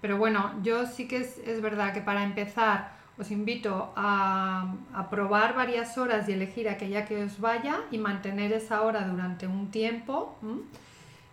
Pero 0.00 0.16
bueno, 0.16 0.52
yo 0.62 0.86
sí 0.86 1.06
que 1.06 1.18
es, 1.18 1.62
verdad 1.62 1.92
que 1.92 2.00
para 2.00 2.22
empezar 2.22 2.92
os 3.18 3.30
invito 3.30 3.92
a, 3.96 4.74
probar 5.10 5.54
varias 5.54 5.98
horas 5.98 6.28
y 6.28 6.32
elegir 6.32 6.68
aquella 6.68 7.04
que 7.04 7.24
os 7.24 7.40
vaya 7.40 7.80
y 7.90 7.98
mantener 7.98 8.52
esa 8.52 8.82
hora 8.82 9.06
durante 9.06 9.46
un 9.46 9.70
tiempo. 9.70 10.38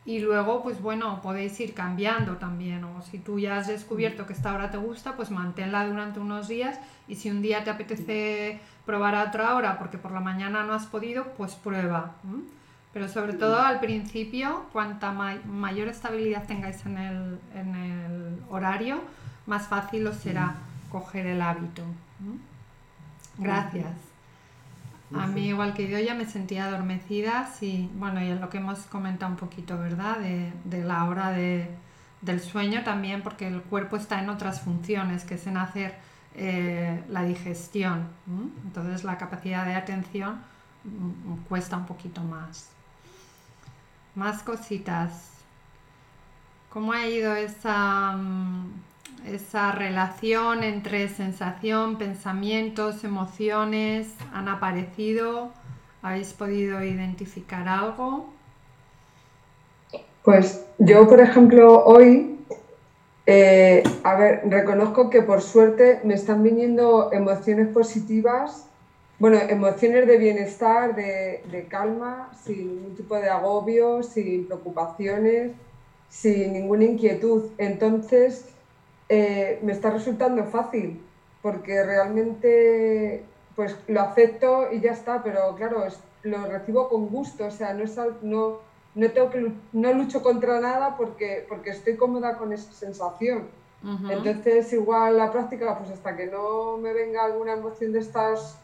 Y 0.06 0.20
luego, 0.20 0.62
pues 0.62 0.82
bueno, 0.82 1.20
podéis 1.24 1.60
ir 1.60 1.74
cambiando 1.74 2.38
también. 2.38 2.84
O 2.84 3.02
si 3.02 3.18
tú 3.18 3.40
ya 3.40 3.58
has 3.58 3.68
descubierto 3.68 4.28
que 4.28 4.34
esta 4.34 4.54
hora 4.54 4.70
te 4.70 4.78
gusta, 4.78 5.16
pues 5.16 5.32
manténla 5.32 5.88
durante 5.88 6.20
unos 6.20 6.48
días. 6.48 6.80
Y 7.08 7.16
si 7.16 7.32
un 7.32 7.42
día 7.42 7.64
te 7.64 7.72
apetece 7.72 8.60
probar 8.86 9.16
a 9.16 9.24
otra 9.24 9.56
hora 9.56 9.80
porque 9.80 9.98
por 9.98 10.12
la 10.12 10.20
mañana 10.20 10.64
no 10.64 10.74
has 10.74 10.86
podido, 10.86 11.26
pues 11.38 11.56
prueba. 11.56 12.14
Pero 12.94 13.10
sobre 13.10 13.34
todo 13.34 13.60
al 13.60 13.80
principio, 13.80 14.68
cuanta 14.72 15.12
mayor 15.12 15.88
estabilidad 15.88 16.46
tengáis 16.46 16.86
en 16.86 16.98
el, 16.98 18.40
horario, 18.50 19.02
más 19.48 19.68
fácil 19.68 20.06
os 20.08 20.18
será 20.18 20.56
coger 20.92 21.26
el 21.26 21.42
hábito. 21.42 21.82
Gracias. 23.38 24.15
A 25.14 25.28
mí, 25.28 25.50
igual 25.50 25.74
que 25.74 25.88
yo, 25.88 26.00
ya 26.00 26.16
me 26.16 26.26
sentía 26.26 26.66
adormecida, 26.66 27.52
sí. 27.60 27.90
Bueno, 27.96 28.24
y 28.24 28.30
es 28.30 28.42
lo 28.42 28.50
que 28.50 28.58
hemos 28.58 28.80
comentado 28.88 29.32
un 29.32 29.38
poquito, 29.38 29.78
¿verdad? 29.78 30.18
De, 30.20 30.84
la 30.84 31.06
hora 31.06 31.30
del 31.30 32.42
sueño 32.42 32.84
también, 32.84 33.22
porque 33.22 33.48
el 33.48 33.62
cuerpo 33.62 33.98
está 33.98 34.20
en 34.22 34.30
otras 34.30 34.62
funciones, 34.62 35.24
que 35.24 35.36
es 35.36 35.46
en 35.46 35.58
hacer 35.58 35.96
eh, 36.34 37.04
la 37.10 37.24
digestión. 37.24 38.08
Entonces, 38.66 39.04
la 39.04 39.18
capacidad 39.18 39.66
de 39.66 39.76
atención 39.76 40.40
mm, 40.84 41.34
mm, 41.34 41.38
cuesta 41.48 41.78
un 41.78 41.86
poquito 41.86 42.22
más. 42.22 42.70
Más 44.16 44.42
cositas. 44.42 45.32
¿Cómo 46.70 46.94
ha 46.94 47.08
ido 47.08 47.36
esa, 47.36 48.14
mm, 48.18 48.74
esa 49.28 49.72
relación 49.72 50.64
entre 50.64 51.08
sensación, 51.08 51.98
pensamientos, 51.98 53.04
emociones? 53.04 54.14
¿Han 54.34 54.48
aparecido? 54.48 55.52
¿Habéis 56.02 56.34
podido 56.34 56.84
identificar 56.84 57.68
algo? 57.68 58.30
Pues 60.24 60.66
yo, 60.78 61.08
por 61.08 61.22
ejemplo, 61.22 61.84
hoy, 61.86 62.40
eh, 63.26 63.84
a 64.04 64.16
ver, 64.16 64.42
reconozco 64.46 65.10
que 65.10 65.22
por 65.22 65.42
suerte 65.42 66.02
me 66.04 66.14
están 66.14 66.44
viniendo 66.44 67.12
emociones 67.12 67.68
positivas 67.70 68.68
bueno, 69.18 69.38
emociones 69.48 70.08
de 70.08 70.18
bienestar, 70.18 70.94
de, 70.94 71.68
calma, 71.70 72.32
sin 72.44 72.76
ningún 72.76 72.96
tipo 72.96 73.16
de 73.16 73.30
agobio, 73.30 74.04
sin 74.04 74.46
preocupaciones, 74.46 75.54
sin 76.10 76.52
ninguna 76.52 76.84
inquietud. 76.84 77.46
Entonces, 77.58 78.46
eh, 79.10 79.60
me 79.62 79.72
está 79.72 79.90
resultando 79.92 80.44
fácil, 80.46 81.02
porque 81.42 81.84
realmente 81.84 83.24
pues 83.56 83.76
lo 83.88 84.02
acepto 84.02 84.72
y 84.72 84.82
ya 84.82 84.92
está, 84.92 85.24
pero 85.24 85.56
claro, 85.56 85.86
lo 86.24 86.46
recibo 86.48 86.90
con 86.90 87.08
gusto, 87.08 87.46
o 87.46 87.52
sea, 87.52 87.74
no, 87.74 87.84
es, 87.84 87.98
no, 88.22 88.60
no, 88.96 89.12
tengo 89.12 89.30
que, 89.30 89.52
no 89.72 89.94
lucho 89.94 90.22
contra 90.22 90.60
nada 90.60 90.98
porque, 90.98 91.46
porque 91.48 91.70
estoy 91.70 91.96
cómoda 91.96 92.38
con 92.38 92.52
esa 92.52 92.72
sensación. 92.74 93.48
Entonces, 94.10 94.74
igual 94.74 95.18
la 95.18 95.32
práctica, 95.32 95.78
pues 95.78 95.92
hasta 95.92 96.18
que 96.18 96.26
no 96.26 96.76
me 96.78 96.92
venga 96.92 97.24
alguna 97.24 97.54
emoción 97.54 97.92
de 97.92 98.00
estas 98.00 98.58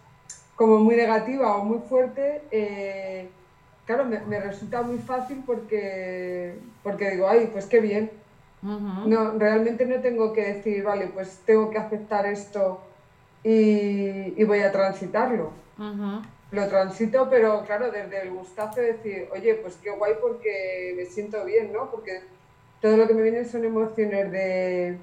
como 0.55 0.79
muy 0.79 0.95
negativa 0.95 1.57
o 1.57 1.63
muy 1.63 1.77
fuerte, 1.87 2.41
eh, 2.49 3.29
claro, 3.85 4.05
me, 4.05 4.39
resulta 4.39 4.81
muy 4.81 4.97
fácil 4.97 5.43
porque, 5.45 6.55
porque 6.81 7.11
digo, 7.11 7.27
ay, 7.27 7.49
pues 7.51 7.67
qué 7.67 7.79
bien. 7.79 8.09
No, 8.61 9.37
realmente 9.37 9.85
no 9.85 10.01
tengo 10.01 10.33
que 10.33 10.53
decir, 10.53 10.83
vale, 10.83 11.07
pues 11.07 11.39
tengo 11.45 11.69
que 11.71 11.79
aceptar 11.79 12.25
esto 12.27 12.81
y, 13.43 14.43
voy 14.43 14.59
a 14.59 14.71
transitarlo. 14.71 15.51
Lo 16.51 16.67
transito, 16.67 17.29
pero 17.29 17.63
claro, 17.65 17.91
desde 17.91 18.23
el 18.23 18.31
gustazo 18.31 18.81
de 18.81 18.93
decir, 18.93 19.29
oye, 19.31 19.55
pues 19.55 19.77
qué 19.81 19.89
guay 19.91 20.13
porque 20.21 20.93
me 20.97 21.05
siento 21.05 21.45
bien, 21.45 21.71
¿no? 21.71 21.89
Porque 21.89 22.21
todo 22.81 22.97
lo 22.97 23.07
que 23.07 23.13
me 23.13 23.23
viene 23.23 23.45
son 23.45 23.63
emociones 23.63 24.31
de, 24.31 24.97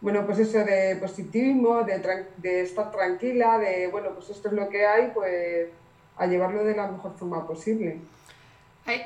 bueno, 0.00 0.24
pues 0.24 0.38
eso 0.38 0.58
de 0.58 0.96
positivismo, 1.00 1.82
de, 1.82 2.26
de 2.36 2.60
estar 2.60 2.92
tranquila, 2.92 3.58
de, 3.58 3.88
bueno, 3.88 4.10
pues 4.14 4.30
esto 4.30 4.48
es 4.48 4.54
lo 4.54 4.68
que 4.68 4.86
hay, 4.86 5.10
pues 5.12 5.68
a 6.16 6.26
llevarlo 6.26 6.64
de 6.64 6.76
la 6.76 6.88
mejor 6.88 7.16
forma 7.16 7.46
posible. 7.46 7.98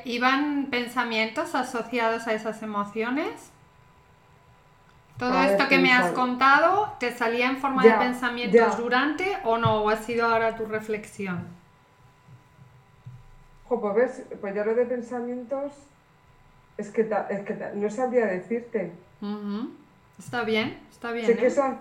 ¿Iban 0.05 0.67
pensamientos 0.71 1.55
asociados 1.55 2.27
a 2.27 2.35
esas 2.35 2.63
emociones? 2.63 3.52
¿Todo 5.19 5.43
esto 5.43 5.69
que 5.69 5.79
me 5.79 5.93
has 5.93 6.11
contado 6.13 6.95
te 6.99 7.13
salía 7.13 7.49
en 7.49 7.59
forma 7.59 7.83
de 7.83 7.93
pensamientos 7.93 8.77
durante 8.77 9.39
o 9.45 9.59
no? 9.59 9.83
¿O 9.83 9.91
ha 9.91 9.97
sido 9.97 10.27
ahora 10.27 10.57
tu 10.57 10.67
reflexión? 10.67 11.47
pues 13.81 13.95
ves, 13.95 14.23
pues 14.41 14.55
ya 14.55 14.65
lo 14.65 14.75
de 14.75 14.85
pensamientos 14.85 15.73
es 16.77 16.91
que, 16.91 17.03
es 17.31 17.41
que 17.41 17.71
no 17.75 17.91
sabría 17.91 18.27
decirte. 18.27 18.93
Está 20.19 20.43
bien, 20.43 20.79
está 20.91 21.13
bien. 21.13 21.27
Sé, 21.27 21.37
que, 21.37 21.47
¿eh? 21.47 21.51
son, 21.51 21.79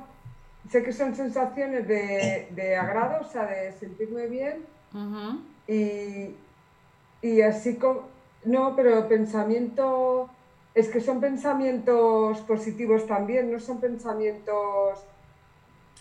sé 0.70 0.84
que 0.84 0.94
son 0.94 1.16
sensaciones 1.16 1.88
de, 1.88 2.48
de, 2.52 2.76
agrado, 2.78 3.22
o 3.22 3.30
sea, 3.30 3.46
de 3.46 3.72
sentirme 3.74 4.28
bien 4.28 4.66
y, 5.68 6.36
y 7.22 7.42
así 7.42 7.76
como... 7.76 8.10
No, 8.44 8.76
pero 8.76 9.08
pensamiento 9.08 10.28
es 10.74 10.88
que 10.88 11.02
son 11.02 11.20
pensamientos 11.20 12.40
positivos 12.40 13.06
también, 13.06 13.52
no 13.52 13.60
son 13.60 13.82
pensamientos, 13.82 15.00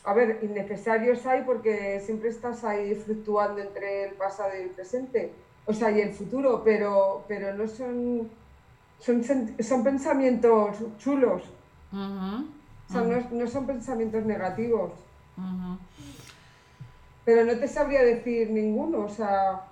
a 0.04 0.14
ver, 0.14 0.38
innecesarios 0.42 1.26
hay 1.26 1.42
porque 1.42 2.00
siempre 2.00 2.28
estás 2.28 2.62
ahí 2.64 2.94
fluctuando 2.94 3.60
entre 3.60 4.04
el 4.04 4.14
pasado 4.14 4.50
y 4.56 4.62
el 4.62 4.70
presente, 4.70 5.32
o 5.66 5.72
sea, 5.72 5.90
y 5.90 6.00
el 6.00 6.12
futuro, 6.12 6.62
pero, 6.64 7.24
pero 7.26 7.52
no 7.54 7.66
son, 7.66 8.30
son, 9.00 9.24
son 9.60 9.84
pensamientos 9.84 10.76
chulos, 10.98 11.42
o 11.92 12.92
sea, 12.92 13.02
no, 13.02 13.46
son 13.46 13.66
pensamientos 13.66 14.24
negativos. 14.24 14.92
Pero 17.24 17.44
no 17.44 17.58
te 17.58 17.68
sabría 17.68 18.02
decir 18.02 18.50
ninguno, 18.50 19.00
o 19.00 19.08
sea, 19.08 19.64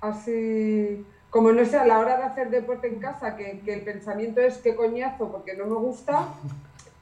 así 0.00 1.04
como 1.34 1.50
no 1.50 1.64
sé, 1.64 1.76
a 1.76 1.84
la 1.84 1.98
hora 1.98 2.16
de 2.16 2.22
hacer 2.22 2.48
deporte 2.48 2.86
en 2.86 3.00
casa, 3.00 3.34
que, 3.34 3.60
el 3.66 3.80
pensamiento 3.80 4.40
es 4.40 4.58
qué 4.58 4.76
coñazo 4.76 5.32
porque 5.32 5.56
no 5.56 5.66
me 5.66 5.74
gusta, 5.74 6.28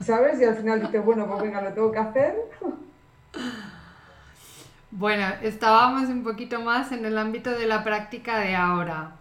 ¿sabes? 0.00 0.40
Y 0.40 0.44
al 0.44 0.56
final 0.56 0.80
dices, 0.80 1.04
bueno, 1.04 1.26
pues 1.26 1.42
venga, 1.42 1.60
lo 1.60 1.74
tengo 1.74 1.92
que 1.92 1.98
hacer. 1.98 2.34
Bueno, 4.90 5.26
estábamos 5.42 6.08
un 6.08 6.24
poquito 6.24 6.62
más 6.62 6.92
en 6.92 7.04
el 7.04 7.18
ámbito 7.18 7.50
de 7.50 7.66
la 7.66 7.84
práctica 7.84 8.38
de 8.38 8.54
ahora. 8.54 9.16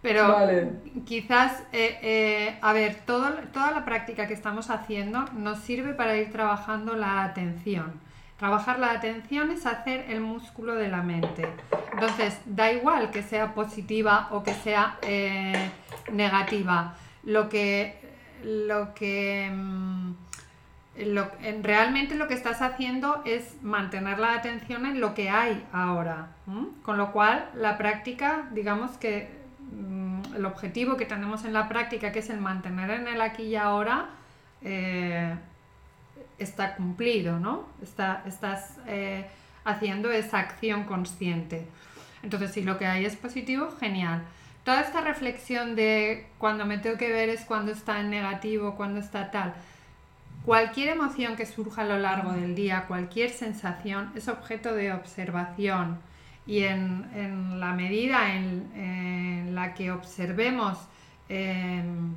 Pero 0.00 0.34
quizás, 1.04 1.62
eh, 1.72 1.98
eh, 2.00 2.58
a 2.62 2.72
ver, 2.72 2.96
todo, 3.04 3.30
toda 3.52 3.72
la 3.72 3.84
práctica 3.84 4.26
que 4.26 4.32
estamos 4.32 4.70
haciendo 4.70 5.26
nos 5.36 5.58
sirve 5.58 5.92
para 5.92 6.16
ir 6.16 6.32
trabajando 6.32 6.96
la 6.96 7.24
atención. 7.24 7.92
Trabajar 8.40 8.78
la 8.78 8.92
atención 8.92 9.50
es 9.50 9.66
hacer 9.66 10.06
el 10.08 10.22
músculo 10.22 10.74
de 10.74 10.88
la 10.88 11.02
mente. 11.02 11.46
Entonces, 11.92 12.40
da 12.46 12.72
igual 12.72 13.10
que 13.10 13.22
sea 13.22 13.52
positiva 13.52 14.28
o 14.30 14.42
que 14.42 14.54
sea 14.54 14.96
eh, 15.02 15.70
negativa. 16.10 16.94
Lo 17.22 17.50
que, 17.50 18.00
lo 18.42 18.94
que 18.94 19.50
mm, 19.54 20.14
realmente 21.60 22.14
lo 22.14 22.28
que 22.28 22.32
estás 22.32 22.62
haciendo 22.62 23.20
es 23.26 23.62
mantener 23.62 24.18
la 24.18 24.32
atención 24.32 24.86
en 24.86 25.00
lo 25.00 25.12
que 25.12 25.28
hay 25.28 25.62
ahora. 25.70 26.28
Con 26.82 26.96
lo 26.96 27.12
cual, 27.12 27.46
la 27.54 27.76
práctica, 27.76 28.48
digamos 28.52 28.92
que 28.92 29.28
mm, 29.70 30.36
el 30.36 30.46
objetivo 30.46 30.96
que 30.96 31.04
tenemos 31.04 31.44
en 31.44 31.52
la 31.52 31.68
práctica, 31.68 32.10
que 32.10 32.20
es 32.20 32.30
el 32.30 32.40
mantener 32.40 32.88
en 32.88 33.06
el 33.06 33.20
aquí 33.20 33.42
y 33.42 33.56
ahora, 33.56 34.06
eh, 34.62 35.36
está 36.40 36.74
cumplido, 36.74 37.38
¿no? 37.38 37.68
estás 37.82 38.78
eh, 38.86 39.26
haciendo 39.64 40.10
esa 40.10 40.38
acción 40.38 40.84
consciente. 40.84 41.66
Entonces, 42.22 42.52
si 42.52 42.62
lo 42.62 42.78
que 42.78 42.86
hay 42.86 43.04
es 43.04 43.16
positivo, 43.16 43.70
genial. 43.78 44.22
Toda 44.64 44.82
esta 44.82 45.00
reflexión 45.00 45.74
de 45.74 46.26
cuando 46.38 46.66
me 46.66 46.78
tengo 46.78 46.98
que 46.98 47.10
ver 47.10 47.28
es 47.28 47.44
cuando 47.44 47.72
está 47.72 48.00
en 48.00 48.10
negativo, 48.10 48.74
cuando 48.76 49.00
está 49.00 49.30
tal. 49.30 49.54
Cualquier 50.44 50.88
emoción 50.88 51.36
que 51.36 51.46
surja 51.46 51.82
a 51.82 51.84
lo 51.84 51.98
largo 51.98 52.32
del 52.32 52.54
día, 52.54 52.84
cualquier 52.86 53.30
sensación, 53.30 54.12
es 54.14 54.28
objeto 54.28 54.74
de 54.74 54.92
observación. 54.92 55.98
Y 56.46 56.64
en, 56.64 57.60
la 57.60 57.72
medida 57.72 58.34
en, 58.34 59.54
la 59.54 59.74
que 59.74 59.92
observemos 59.92 60.78
em, 61.28 62.14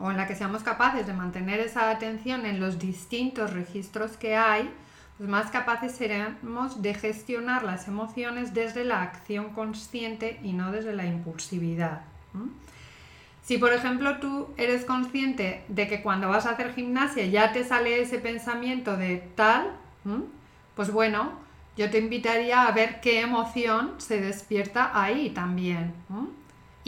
o 0.00 0.10
en 0.10 0.16
la 0.16 0.26
que 0.26 0.36
seamos 0.36 0.62
capaces 0.62 1.06
de 1.06 1.12
mantener 1.12 1.60
esa 1.60 1.90
atención 1.90 2.46
en 2.46 2.60
los 2.60 2.78
distintos 2.78 3.52
registros 3.52 4.16
que 4.16 4.36
hay, 4.36 4.70
pues 5.16 5.28
más 5.28 5.50
capaces 5.50 5.92
seremos 5.92 6.80
de 6.80 6.94
gestionar 6.94 7.64
las 7.64 7.88
emociones 7.88 8.54
desde 8.54 8.84
la 8.84 9.02
acción 9.02 9.50
consciente 9.50 10.38
y 10.42 10.52
no 10.52 10.70
desde 10.70 10.94
la 10.94 11.06
impulsividad. 11.06 12.02
Si 13.42 13.58
por 13.58 13.72
ejemplo 13.72 14.18
tú 14.18 14.48
eres 14.56 14.84
consciente 14.84 15.64
de 15.68 15.88
que 15.88 16.02
cuando 16.02 16.28
vas 16.28 16.46
a 16.46 16.50
hacer 16.50 16.74
gimnasia 16.74 17.26
ya 17.26 17.52
te 17.52 17.64
sale 17.64 18.00
ese 18.00 18.18
pensamiento 18.18 18.96
de 18.96 19.16
tal, 19.34 19.72
pues 20.76 20.92
bueno, 20.92 21.32
yo 21.76 21.90
te 21.90 21.98
invitaría 21.98 22.62
a 22.62 22.72
ver 22.72 23.00
qué 23.00 23.20
emoción 23.20 23.94
se 23.98 24.20
despierta 24.20 24.90
ahí 24.94 25.30
también 25.30 25.94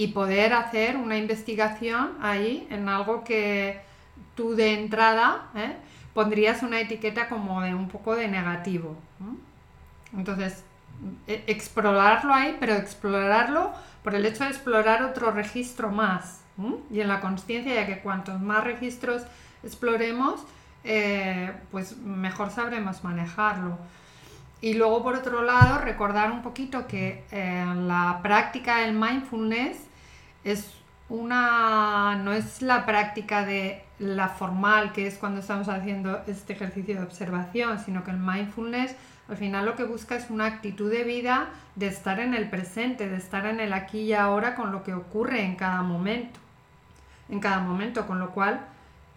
y 0.00 0.08
poder 0.08 0.54
hacer 0.54 0.96
una 0.96 1.18
investigación 1.18 2.16
ahí 2.22 2.66
en 2.70 2.88
algo 2.88 3.22
que 3.22 3.82
tú 4.34 4.54
de 4.54 4.72
entrada 4.72 5.50
¿eh? 5.54 5.76
pondrías 6.14 6.62
una 6.62 6.80
etiqueta 6.80 7.28
como 7.28 7.60
de 7.60 7.74
un 7.74 7.86
poco 7.86 8.16
de 8.16 8.26
negativo. 8.26 8.96
Entonces, 10.16 10.64
e, 11.26 11.44
explorarlo 11.48 12.32
ahí, 12.32 12.56
pero 12.58 12.76
explorarlo 12.76 13.72
por 14.02 14.14
el 14.14 14.24
hecho 14.24 14.44
de 14.44 14.50
explorar 14.50 15.02
otro 15.02 15.32
registro 15.32 15.90
más. 15.90 16.40
Y 16.90 17.00
en 17.00 17.08
la 17.08 17.20
conciencia, 17.20 17.74
ya 17.74 17.86
que 17.86 18.00
cuantos 18.00 18.40
más 18.40 18.64
registros 18.64 19.24
exploremos, 19.62 20.40
eh, 20.82 21.52
pues 21.70 21.98
mejor 21.98 22.50
sabremos 22.50 23.04
manejarlo. 23.04 23.76
Y 24.62 24.74
luego, 24.74 25.02
por 25.02 25.16
otro 25.16 25.42
lado, 25.42 25.76
recordar 25.76 26.32
un 26.32 26.40
poquito 26.40 26.86
que 26.86 27.22
eh, 27.32 27.66
la 27.76 28.20
práctica 28.22 28.78
del 28.78 28.94
mindfulness 28.94 29.89
es 30.44 30.70
una, 31.08 32.16
no 32.16 32.32
es 32.32 32.62
la 32.62 32.86
práctica 32.86 33.44
de 33.44 33.82
la 33.98 34.28
formal, 34.28 34.92
que 34.92 35.06
es 35.06 35.18
cuando 35.18 35.40
estamos 35.40 35.68
haciendo 35.68 36.22
este 36.26 36.52
ejercicio 36.52 36.96
de 36.96 37.02
observación, 37.02 37.78
sino 37.78 38.04
que 38.04 38.12
el 38.12 38.18
mindfulness 38.18 38.94
al 39.28 39.36
final 39.36 39.64
lo 39.64 39.76
que 39.76 39.84
busca 39.84 40.16
es 40.16 40.28
una 40.28 40.46
actitud 40.46 40.90
de 40.90 41.04
vida 41.04 41.50
de 41.76 41.86
estar 41.86 42.18
en 42.18 42.34
el 42.34 42.50
presente, 42.50 43.08
de 43.08 43.16
estar 43.16 43.46
en 43.46 43.60
el 43.60 43.72
aquí 43.72 44.00
y 44.00 44.12
ahora 44.12 44.56
con 44.56 44.72
lo 44.72 44.82
que 44.82 44.92
ocurre 44.92 45.44
en 45.44 45.54
cada 45.54 45.82
momento. 45.82 46.40
En 47.28 47.38
cada 47.38 47.60
momento, 47.60 48.08
con 48.08 48.18
lo 48.18 48.30
cual 48.30 48.60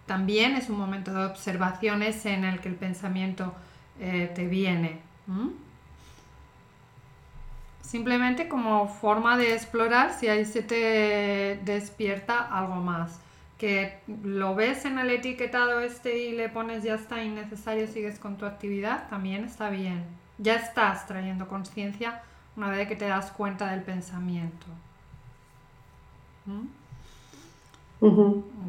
también 0.06 0.56
es 0.56 0.70
un 0.70 0.78
momento 0.78 1.12
de 1.12 1.26
observaciones 1.26 2.28
en 2.28 2.44
el 2.44 2.60
que 2.60 2.70
el 2.70 2.76
pensamiento 2.76 3.56
eh, 4.00 4.32
te 4.36 4.48
viene 4.48 5.00
simplemente 7.94 8.48
como 8.48 8.88
forma 8.88 9.38
de 9.38 9.54
explorar 9.54 10.16
si 10.16 10.28
ahí 10.28 10.46
se 10.46 10.64
te 10.64 11.62
despierta 11.64 12.40
algo 12.40 12.78
más. 12.78 13.20
Que 13.60 14.00
lo 14.24 14.56
ves 14.56 14.86
en 14.86 14.98
el 14.98 15.12
etiquetado 15.12 15.80
este 15.80 16.18
y 16.18 16.32
le 16.32 16.50
pones 16.50 16.82
ya 16.82 16.96
está 16.96 17.24
innecesario, 17.24 17.86
sigues 17.86 18.18
con 18.18 18.38
tu 18.38 18.48
actividad, 18.48 19.08
también 19.10 19.44
está 19.44 19.70
bien. 19.70 20.06
Ya 20.40 20.56
estás 20.56 21.06
trayendo 21.06 21.48
conciencia 21.48 22.24
una 22.58 22.70
vez 22.70 22.88
que 22.88 22.96
te 22.96 23.06
das 23.06 23.30
cuenta 23.30 23.70
del 23.70 23.84
pensamiento. 23.84 24.66
¿Mm? 26.48 26.66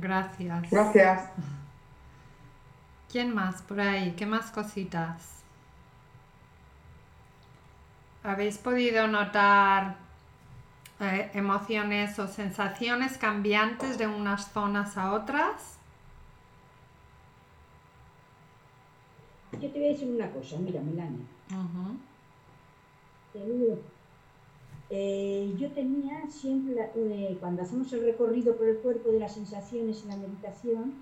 Gracias. 0.02 0.70
Gracias. 0.70 1.30
¿Quién 3.10 3.34
más 3.34 3.62
por 3.62 3.80
ahí? 3.80 4.12
¿Qué 4.18 4.26
más 4.26 4.50
cositas? 4.50 5.43
¿Habéis 8.24 8.56
podido 8.56 9.06
notar 9.06 9.96
eh, 10.98 11.30
emociones 11.34 12.18
o 12.18 12.26
sensaciones 12.26 13.18
cambiantes 13.18 13.98
de 13.98 14.06
unas 14.06 14.50
zonas 14.50 14.96
a 14.96 15.12
otras? 15.12 15.76
Yo 19.52 19.70
te 19.70 19.78
voy 19.78 19.88
a 19.88 19.92
decir 19.92 20.08
una 20.08 20.30
cosa, 20.30 20.56
mira, 20.56 20.80
Melania. 20.80 21.26
Eh, 24.88 25.54
yo 25.58 25.70
tenía 25.72 26.22
siempre, 26.30 26.90
eh, 26.96 27.36
cuando 27.38 27.62
hacemos 27.62 27.92
el 27.92 28.04
recorrido 28.06 28.56
por 28.56 28.68
el 28.68 28.78
cuerpo 28.78 29.10
de 29.10 29.20
las 29.20 29.34
sensaciones 29.34 30.02
en 30.02 30.08
la 30.08 30.16
meditación, 30.16 30.94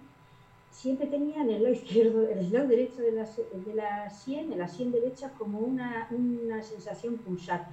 siempre 0.73 1.07
tenía 1.07 1.43
en 1.43 1.51
el 1.51 1.63
lado 1.63 1.75
izquierdo, 1.75 2.29
el 2.29 2.51
lado 2.51 2.67
derecho 2.67 3.03
de 3.03 3.13
la, 3.13 3.25
de 3.25 3.75
la 3.75 4.11
sien, 4.11 4.53
en 4.53 4.59
la 4.59 4.67
sien 4.67 4.91
derecha, 4.91 5.31
como 5.39 5.61
una, 5.61 6.09
una 6.11 6.63
sensación 6.63 7.19
pulsante. 7.19 7.71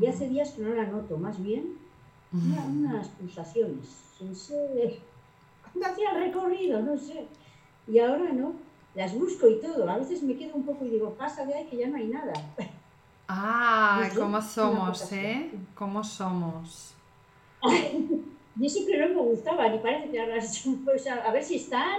Y 0.00 0.06
hace 0.06 0.28
días 0.28 0.52
que 0.52 0.62
no 0.62 0.74
la 0.74 0.86
noto, 0.86 1.18
más 1.18 1.40
bien 1.42 1.76
unas 2.32 3.08
pulsaciones, 3.08 3.86
sin 4.18 4.34
ser, 4.34 4.98
cuando 5.60 5.86
hacía 5.86 6.14
recorrido, 6.14 6.80
no 6.80 6.96
sé. 6.96 7.26
Y 7.86 7.98
ahora 7.98 8.32
no, 8.32 8.54
las 8.94 9.14
busco 9.14 9.48
y 9.48 9.60
todo. 9.60 9.88
A 9.88 9.98
veces 9.98 10.22
me 10.22 10.36
quedo 10.36 10.54
un 10.54 10.64
poco 10.64 10.84
y 10.84 10.90
digo, 10.90 11.14
pasa 11.14 11.44
de 11.44 11.54
ahí 11.54 11.66
que 11.66 11.76
ya 11.76 11.88
no 11.88 11.96
hay 11.96 12.08
nada. 12.08 12.32
Ah, 13.28 14.08
¿cómo 14.16 14.40
somos, 14.40 15.12
eh? 15.12 15.50
¿Cómo 15.74 16.02
somos? 16.02 16.94
Yo 18.56 18.68
siempre 18.68 18.98
no 18.98 19.14
me 19.14 19.30
gustaban 19.30 19.74
y 19.74 19.78
parece 19.78 20.10
que 20.10 20.20
ahora, 20.20 20.38
pues, 20.84 21.06
a 21.06 21.32
ver 21.32 21.42
si 21.42 21.56
están, 21.56 21.98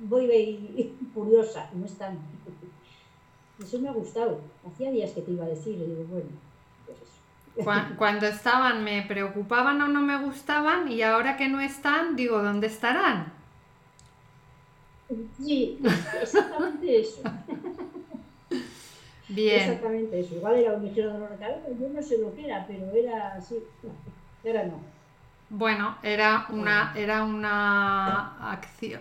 voy 0.00 0.96
curiosa, 1.14 1.70
no 1.74 1.84
están. 1.86 2.18
Eso 3.62 3.78
me 3.78 3.88
ha 3.88 3.92
gustado. 3.92 4.40
Hacía 4.66 4.90
días 4.90 5.10
que 5.10 5.20
te 5.20 5.32
iba 5.32 5.44
a 5.44 5.48
decir, 5.48 5.74
y 5.74 5.84
digo, 5.84 6.04
bueno, 6.08 6.30
pues 6.86 6.98
eso. 7.56 7.96
Cuando 7.98 8.26
estaban 8.26 8.82
me 8.82 9.02
preocupaban 9.02 9.82
o 9.82 9.88
no 9.88 10.00
me 10.00 10.16
gustaban 10.16 10.90
y 10.90 11.02
ahora 11.02 11.36
que 11.36 11.48
no 11.48 11.60
están, 11.60 12.16
digo, 12.16 12.42
¿dónde 12.42 12.68
estarán? 12.68 13.34
Sí, 15.38 15.78
exactamente 16.22 17.00
eso. 17.00 17.22
Bien. 19.28 19.60
Exactamente 19.60 20.20
eso. 20.20 20.36
Igual 20.36 20.56
era 20.56 20.72
un 20.72 20.84
ligero 20.84 21.12
dolor 21.12 21.30
de 21.30 21.36
cabeza, 21.36 21.68
yo 21.78 21.88
no 21.88 22.02
sé 22.02 22.18
lo 22.18 22.34
que 22.34 22.46
era, 22.46 22.66
pero 22.66 22.90
era 22.92 23.34
así. 23.34 23.56
Era 24.42 24.64
no. 24.64 24.80
Bueno, 25.50 25.96
era 26.04 26.46
una, 26.50 26.92
era 26.96 27.24
una 27.24 28.52
acción, 28.52 29.00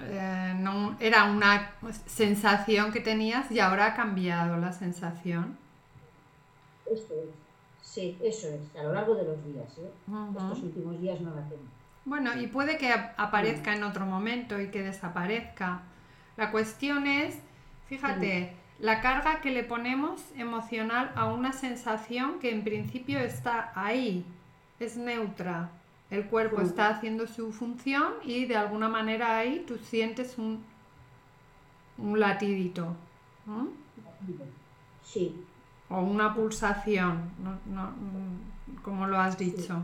eh, 0.00 0.54
no, 0.58 0.96
era 0.98 1.24
una 1.24 1.72
sensación 2.06 2.90
que 2.90 3.00
tenías 3.00 3.50
y 3.50 3.60
ahora 3.60 3.86
ha 3.86 3.94
cambiado 3.94 4.56
la 4.56 4.72
sensación. 4.72 5.58
Eso 6.86 7.12
es. 7.12 7.28
Sí, 7.82 8.16
eso 8.22 8.48
es, 8.48 8.76
a 8.80 8.82
lo 8.82 8.94
largo 8.94 9.14
de 9.14 9.24
los 9.24 9.44
días. 9.44 9.66
¿eh? 9.78 9.90
Estos 10.30 10.62
últimos 10.62 11.00
días 11.00 11.20
no 11.20 11.34
la 11.34 11.42
tengo. 11.42 11.62
Bueno, 12.06 12.40
y 12.40 12.46
puede 12.46 12.78
que 12.78 12.90
aparezca 12.90 13.74
en 13.74 13.82
otro 13.82 14.06
momento 14.06 14.58
y 14.58 14.68
que 14.68 14.82
desaparezca. 14.82 15.82
La 16.38 16.50
cuestión 16.50 17.06
es, 17.06 17.36
fíjate, 17.88 18.54
la 18.78 19.02
carga 19.02 19.42
que 19.42 19.50
le 19.50 19.64
ponemos 19.64 20.22
emocional 20.36 21.12
a 21.14 21.26
una 21.26 21.52
sensación 21.52 22.38
que 22.38 22.52
en 22.52 22.64
principio 22.64 23.18
está 23.18 23.72
ahí, 23.74 24.24
es 24.80 24.96
neutra. 24.96 25.70
El 26.10 26.26
cuerpo 26.26 26.62
está 26.62 26.88
haciendo 26.88 27.26
su 27.26 27.52
función 27.52 28.14
y 28.24 28.46
de 28.46 28.56
alguna 28.56 28.88
manera 28.88 29.36
ahí 29.36 29.64
tú 29.66 29.76
sientes 29.76 30.38
un, 30.38 30.64
un 31.98 32.18
latidito. 32.18 32.96
Sí. 35.04 35.44
O 35.90 36.00
una 36.00 36.34
pulsación, 36.34 37.30
como 38.82 39.06
lo 39.06 39.18
has 39.18 39.36
dicho. 39.36 39.82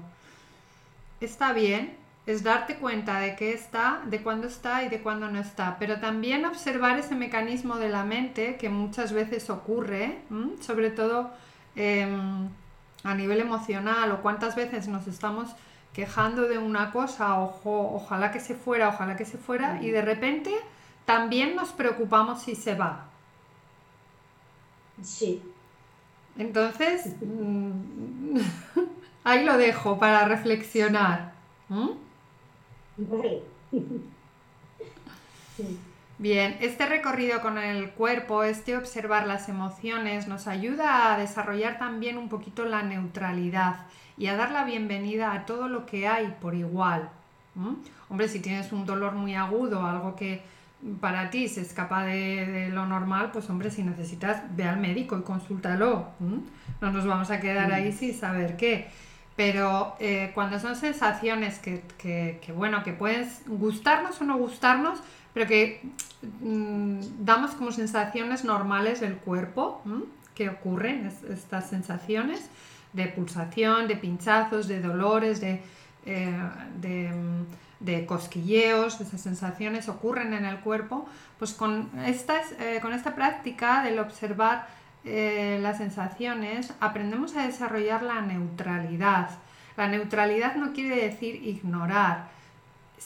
Está 1.20 1.52
bien, 1.52 1.96
es 2.26 2.42
darte 2.42 2.76
cuenta 2.76 3.20
de 3.20 3.36
que 3.36 3.52
está, 3.52 4.02
de 4.06 4.22
cuándo 4.22 4.46
está 4.46 4.82
y 4.84 4.88
de 4.88 5.00
cuándo 5.00 5.30
no 5.30 5.38
está, 5.38 5.76
pero 5.78 6.00
también 6.00 6.46
observar 6.46 6.98
ese 6.98 7.14
mecanismo 7.14 7.76
de 7.76 7.90
la 7.90 8.04
mente 8.04 8.56
que 8.56 8.70
muchas 8.70 9.12
veces 9.12 9.50
ocurre, 9.50 10.20
sobre 10.60 10.90
todo 10.90 11.30
em, 11.76 12.48
a 13.04 13.14
nivel 13.14 13.40
emocional 13.40 14.10
o 14.10 14.22
cuántas 14.22 14.56
veces 14.56 14.88
nos 14.88 15.06
estamos 15.06 15.50
quejando 15.92 16.48
de 16.48 16.58
una 16.58 16.90
cosa, 16.90 17.40
ojo, 17.40 17.92
ojalá 17.94 18.32
que 18.32 18.40
se 18.40 18.54
fuera, 18.54 18.88
ojalá 18.88 19.16
que 19.16 19.24
se 19.24 19.38
fuera, 19.38 19.80
y 19.80 19.90
de 19.90 20.02
repente 20.02 20.50
también 21.04 21.54
nos 21.54 21.70
preocupamos 21.70 22.42
si 22.42 22.56
se 22.56 22.74
va. 22.74 23.04
Sí. 25.02 25.42
Entonces, 26.36 27.14
mm, 27.20 28.38
ahí 29.24 29.44
lo 29.44 29.56
dejo 29.56 29.98
para 29.98 30.24
reflexionar. 30.24 31.32
Bien, 36.18 36.56
este 36.60 36.86
recorrido 36.86 37.40
con 37.40 37.58
el 37.58 37.90
cuerpo, 37.90 38.44
este 38.44 38.76
observar 38.76 39.26
las 39.26 39.48
emociones, 39.48 40.28
nos 40.28 40.46
ayuda 40.46 41.12
a 41.12 41.18
desarrollar 41.18 41.78
también 41.78 42.18
un 42.18 42.28
poquito 42.28 42.64
la 42.64 42.82
neutralidad 42.82 43.86
y 44.16 44.28
a 44.28 44.36
dar 44.36 44.52
la 44.52 44.64
bienvenida 44.64 45.32
a 45.32 45.44
todo 45.44 45.66
lo 45.68 45.86
que 45.86 46.06
hay 46.06 46.32
por 46.40 46.54
igual. 46.54 47.08
Hombre, 48.08 48.28
si 48.28 48.38
tienes 48.38 48.70
un 48.70 48.86
dolor 48.86 49.14
muy 49.14 49.34
agudo, 49.34 49.84
algo 49.84 50.14
que 50.14 50.42
para 51.00 51.30
ti 51.30 51.48
se 51.48 51.62
escapa 51.62 52.04
de, 52.04 52.68
lo 52.72 52.86
normal, 52.86 53.30
pues 53.32 53.50
hombre, 53.50 53.72
si 53.72 53.82
necesitas, 53.82 54.42
ve 54.54 54.64
al 54.64 54.78
médico 54.78 55.18
y 55.18 55.22
consúltalo. 55.22 56.10
No 56.80 56.92
nos 56.92 57.06
vamos 57.06 57.32
a 57.32 57.40
quedar 57.40 57.72
ahí 57.72 57.90
sin 57.90 58.14
saber 58.14 58.56
qué. 58.56 58.88
Pero 59.34 59.96
eh, 59.98 60.30
cuando 60.32 60.60
son 60.60 60.76
sensaciones 60.76 61.58
que, 61.58 62.40
bueno, 62.54 62.84
que 62.84 62.92
pueden 62.92 63.28
gustarnos 63.46 64.20
o 64.20 64.24
no 64.24 64.36
gustarnos, 64.36 65.00
pero 65.34 65.46
que 65.46 65.82
mm, 66.40 67.00
damos 67.18 67.50
como 67.50 67.72
sensaciones 67.72 68.44
normales 68.44 69.00
del 69.00 69.16
cuerpo, 69.16 69.82
que 70.34 70.48
ocurren 70.48 71.12
estas 71.28 71.68
sensaciones 71.68 72.48
de 72.92 73.08
pulsación, 73.08 73.88
de 73.88 73.96
pinchazos, 73.96 74.68
de 74.68 74.80
dolores, 74.80 75.40
de, 75.40 75.60
eh, 76.06 76.32
de, 77.80 78.06
cosquilleos, 78.06 79.00
esas 79.00 79.20
sensaciones 79.20 79.88
ocurren 79.88 80.32
en 80.32 80.44
el 80.44 80.60
cuerpo, 80.60 81.06
pues 81.38 81.52
con, 81.52 81.90
estas, 82.06 82.52
eh, 82.52 82.78
con 82.80 82.92
esta 82.92 83.14
práctica 83.14 83.82
del 83.82 83.98
observar 83.98 84.68
eh, 85.04 85.58
las 85.60 85.78
sensaciones, 85.78 86.72
aprendemos 86.80 87.36
a 87.36 87.46
desarrollar 87.46 88.02
la 88.02 88.20
neutralidad. 88.22 89.30
La 89.76 89.88
neutralidad 89.88 90.54
no 90.54 90.72
quiere 90.72 90.96
decir 90.96 91.34
ignorar, 91.44 92.28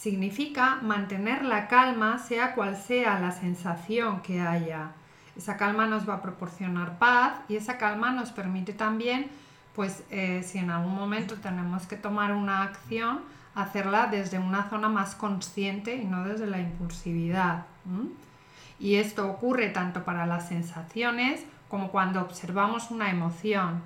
significa 0.01 0.79
mantener 0.81 1.43
la 1.43 1.67
calma 1.67 2.19
sea 2.19 2.55
cual 2.55 2.77
sea 2.77 3.19
la 3.19 3.31
sensación 3.31 4.21
que 4.21 4.39
haya. 4.39 4.91
Esa 5.35 5.57
calma 5.57 5.87
nos 5.87 6.07
va 6.07 6.15
a 6.15 6.21
proporcionar 6.21 6.97
paz 6.97 7.33
y 7.49 7.55
esa 7.55 7.77
calma 7.77 8.11
nos 8.11 8.31
permite 8.31 8.73
también, 8.73 9.27
pues 9.75 10.03
eh, 10.09 10.43
si 10.45 10.57
en 10.57 10.69
algún 10.69 10.95
momento 10.95 11.35
tenemos 11.35 11.85
que 11.85 11.97
tomar 11.97 12.33
una 12.33 12.63
acción, 12.63 13.21
hacerla 13.55 14.07
desde 14.07 14.39
una 14.39 14.69
zona 14.69 14.87
más 14.87 15.15
consciente 15.15 15.95
y 15.95 16.05
no 16.05 16.23
desde 16.23 16.47
la 16.47 16.59
impulsividad. 16.59 17.65
Y 18.79 18.95
esto 18.95 19.29
ocurre 19.29 19.69
tanto 19.69 20.05
para 20.05 20.25
las 20.25 20.47
sensaciones 20.47 21.43
como 21.67 21.91
cuando 21.91 22.21
observamos 22.21 22.89
una 22.91 23.09
emoción. 23.11 23.81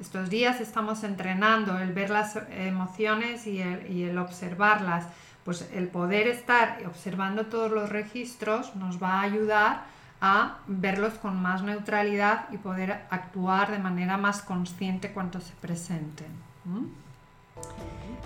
Estos 0.00 0.28
días 0.28 0.60
estamos 0.60 1.04
entrenando 1.04 1.78
el 1.78 1.92
ver 1.92 2.10
las 2.10 2.36
emociones 2.50 3.46
y 3.46 3.60
el, 3.60 4.18
observarlas. 4.18 5.06
Pues 5.44 5.68
el 5.74 5.88
poder 5.88 6.26
estar 6.26 6.78
observando 6.86 7.46
todos 7.46 7.70
los 7.70 7.90
registros 7.90 8.74
nos 8.76 9.02
va 9.02 9.20
a 9.20 9.22
ayudar 9.22 9.84
a 10.20 10.58
verlos 10.66 11.14
con 11.14 11.40
más 11.40 11.62
neutralidad 11.62 12.46
y 12.50 12.56
poder 12.56 13.02
actuar 13.10 13.70
de 13.70 13.78
manera 13.78 14.16
más 14.16 14.42
consciente 14.42 15.12
cuando 15.12 15.40
se 15.40 15.52
presenten. 15.60 16.28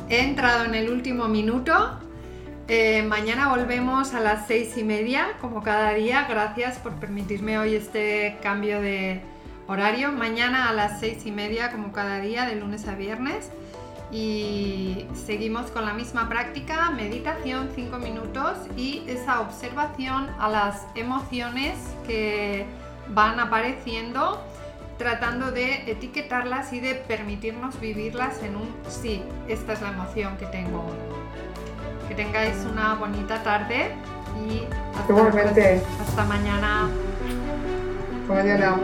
He 0.09 0.21
entrado 0.21 0.65
en 0.65 0.75
el 0.75 0.91
último 0.91 1.27
minuto 1.27 1.99
eh, 2.71 3.03
mañana 3.03 3.49
volvemos 3.49 4.13
a 4.13 4.21
las 4.21 4.47
seis 4.47 4.77
y 4.77 4.85
media, 4.85 5.29
como 5.41 5.63
cada 5.63 5.95
día. 5.95 6.27
Gracias 6.29 6.77
por 6.77 6.93
permitirme 6.97 7.59
hoy 7.59 7.75
este 7.75 8.37
cambio 8.43 8.83
de 8.83 9.23
horario. 9.67 10.13
Mañana 10.13 10.69
a 10.69 10.75
las 10.75 11.01
seis 11.01 11.25
y 11.25 11.33
media, 11.33 11.73
como 11.73 11.93
cada 11.93 12.21
día, 12.21 12.45
de 12.45 12.57
lunes 12.57 12.87
a 12.87 12.95
viernes. 12.95 13.51
Y 14.11 15.07
seguimos 15.27 15.71
con 15.71 15.85
la 15.85 15.93
misma 15.93 16.29
práctica, 16.29 16.91
meditación 16.91 17.69
cinco 17.75 17.99
minutos 17.99 18.57
y 18.77 19.05
esa 19.07 19.41
observación 19.41 20.29
a 20.39 20.49
las 20.49 20.87
emociones 20.95 21.77
que 22.07 22.65
van 23.09 23.39
apareciendo, 23.39 24.43
tratando 24.97 25.51
de 25.51 25.91
etiquetarlas 25.91 26.73
y 26.73 26.81
de 26.81 26.95
permitirnos 26.95 27.79
vivirlas 27.81 28.43
en 28.43 28.57
un 28.57 28.69
sí, 28.89 29.23
esta 29.47 29.75
es 29.75 29.83
la 29.83 29.91
emoción 29.91 30.37
que 30.39 30.47
tengo 30.47 30.79
hoy. 30.81 32.09
Que 32.09 32.15
tengáis 32.15 32.57
una 32.71 32.95
bonita 32.95 33.43
tarde 33.43 33.91
y 34.49 34.65
hasta, 34.99 35.29
hasta 36.03 36.25
mañana. 36.25 36.89
Hasta 38.23 38.35
mañana. 38.35 38.79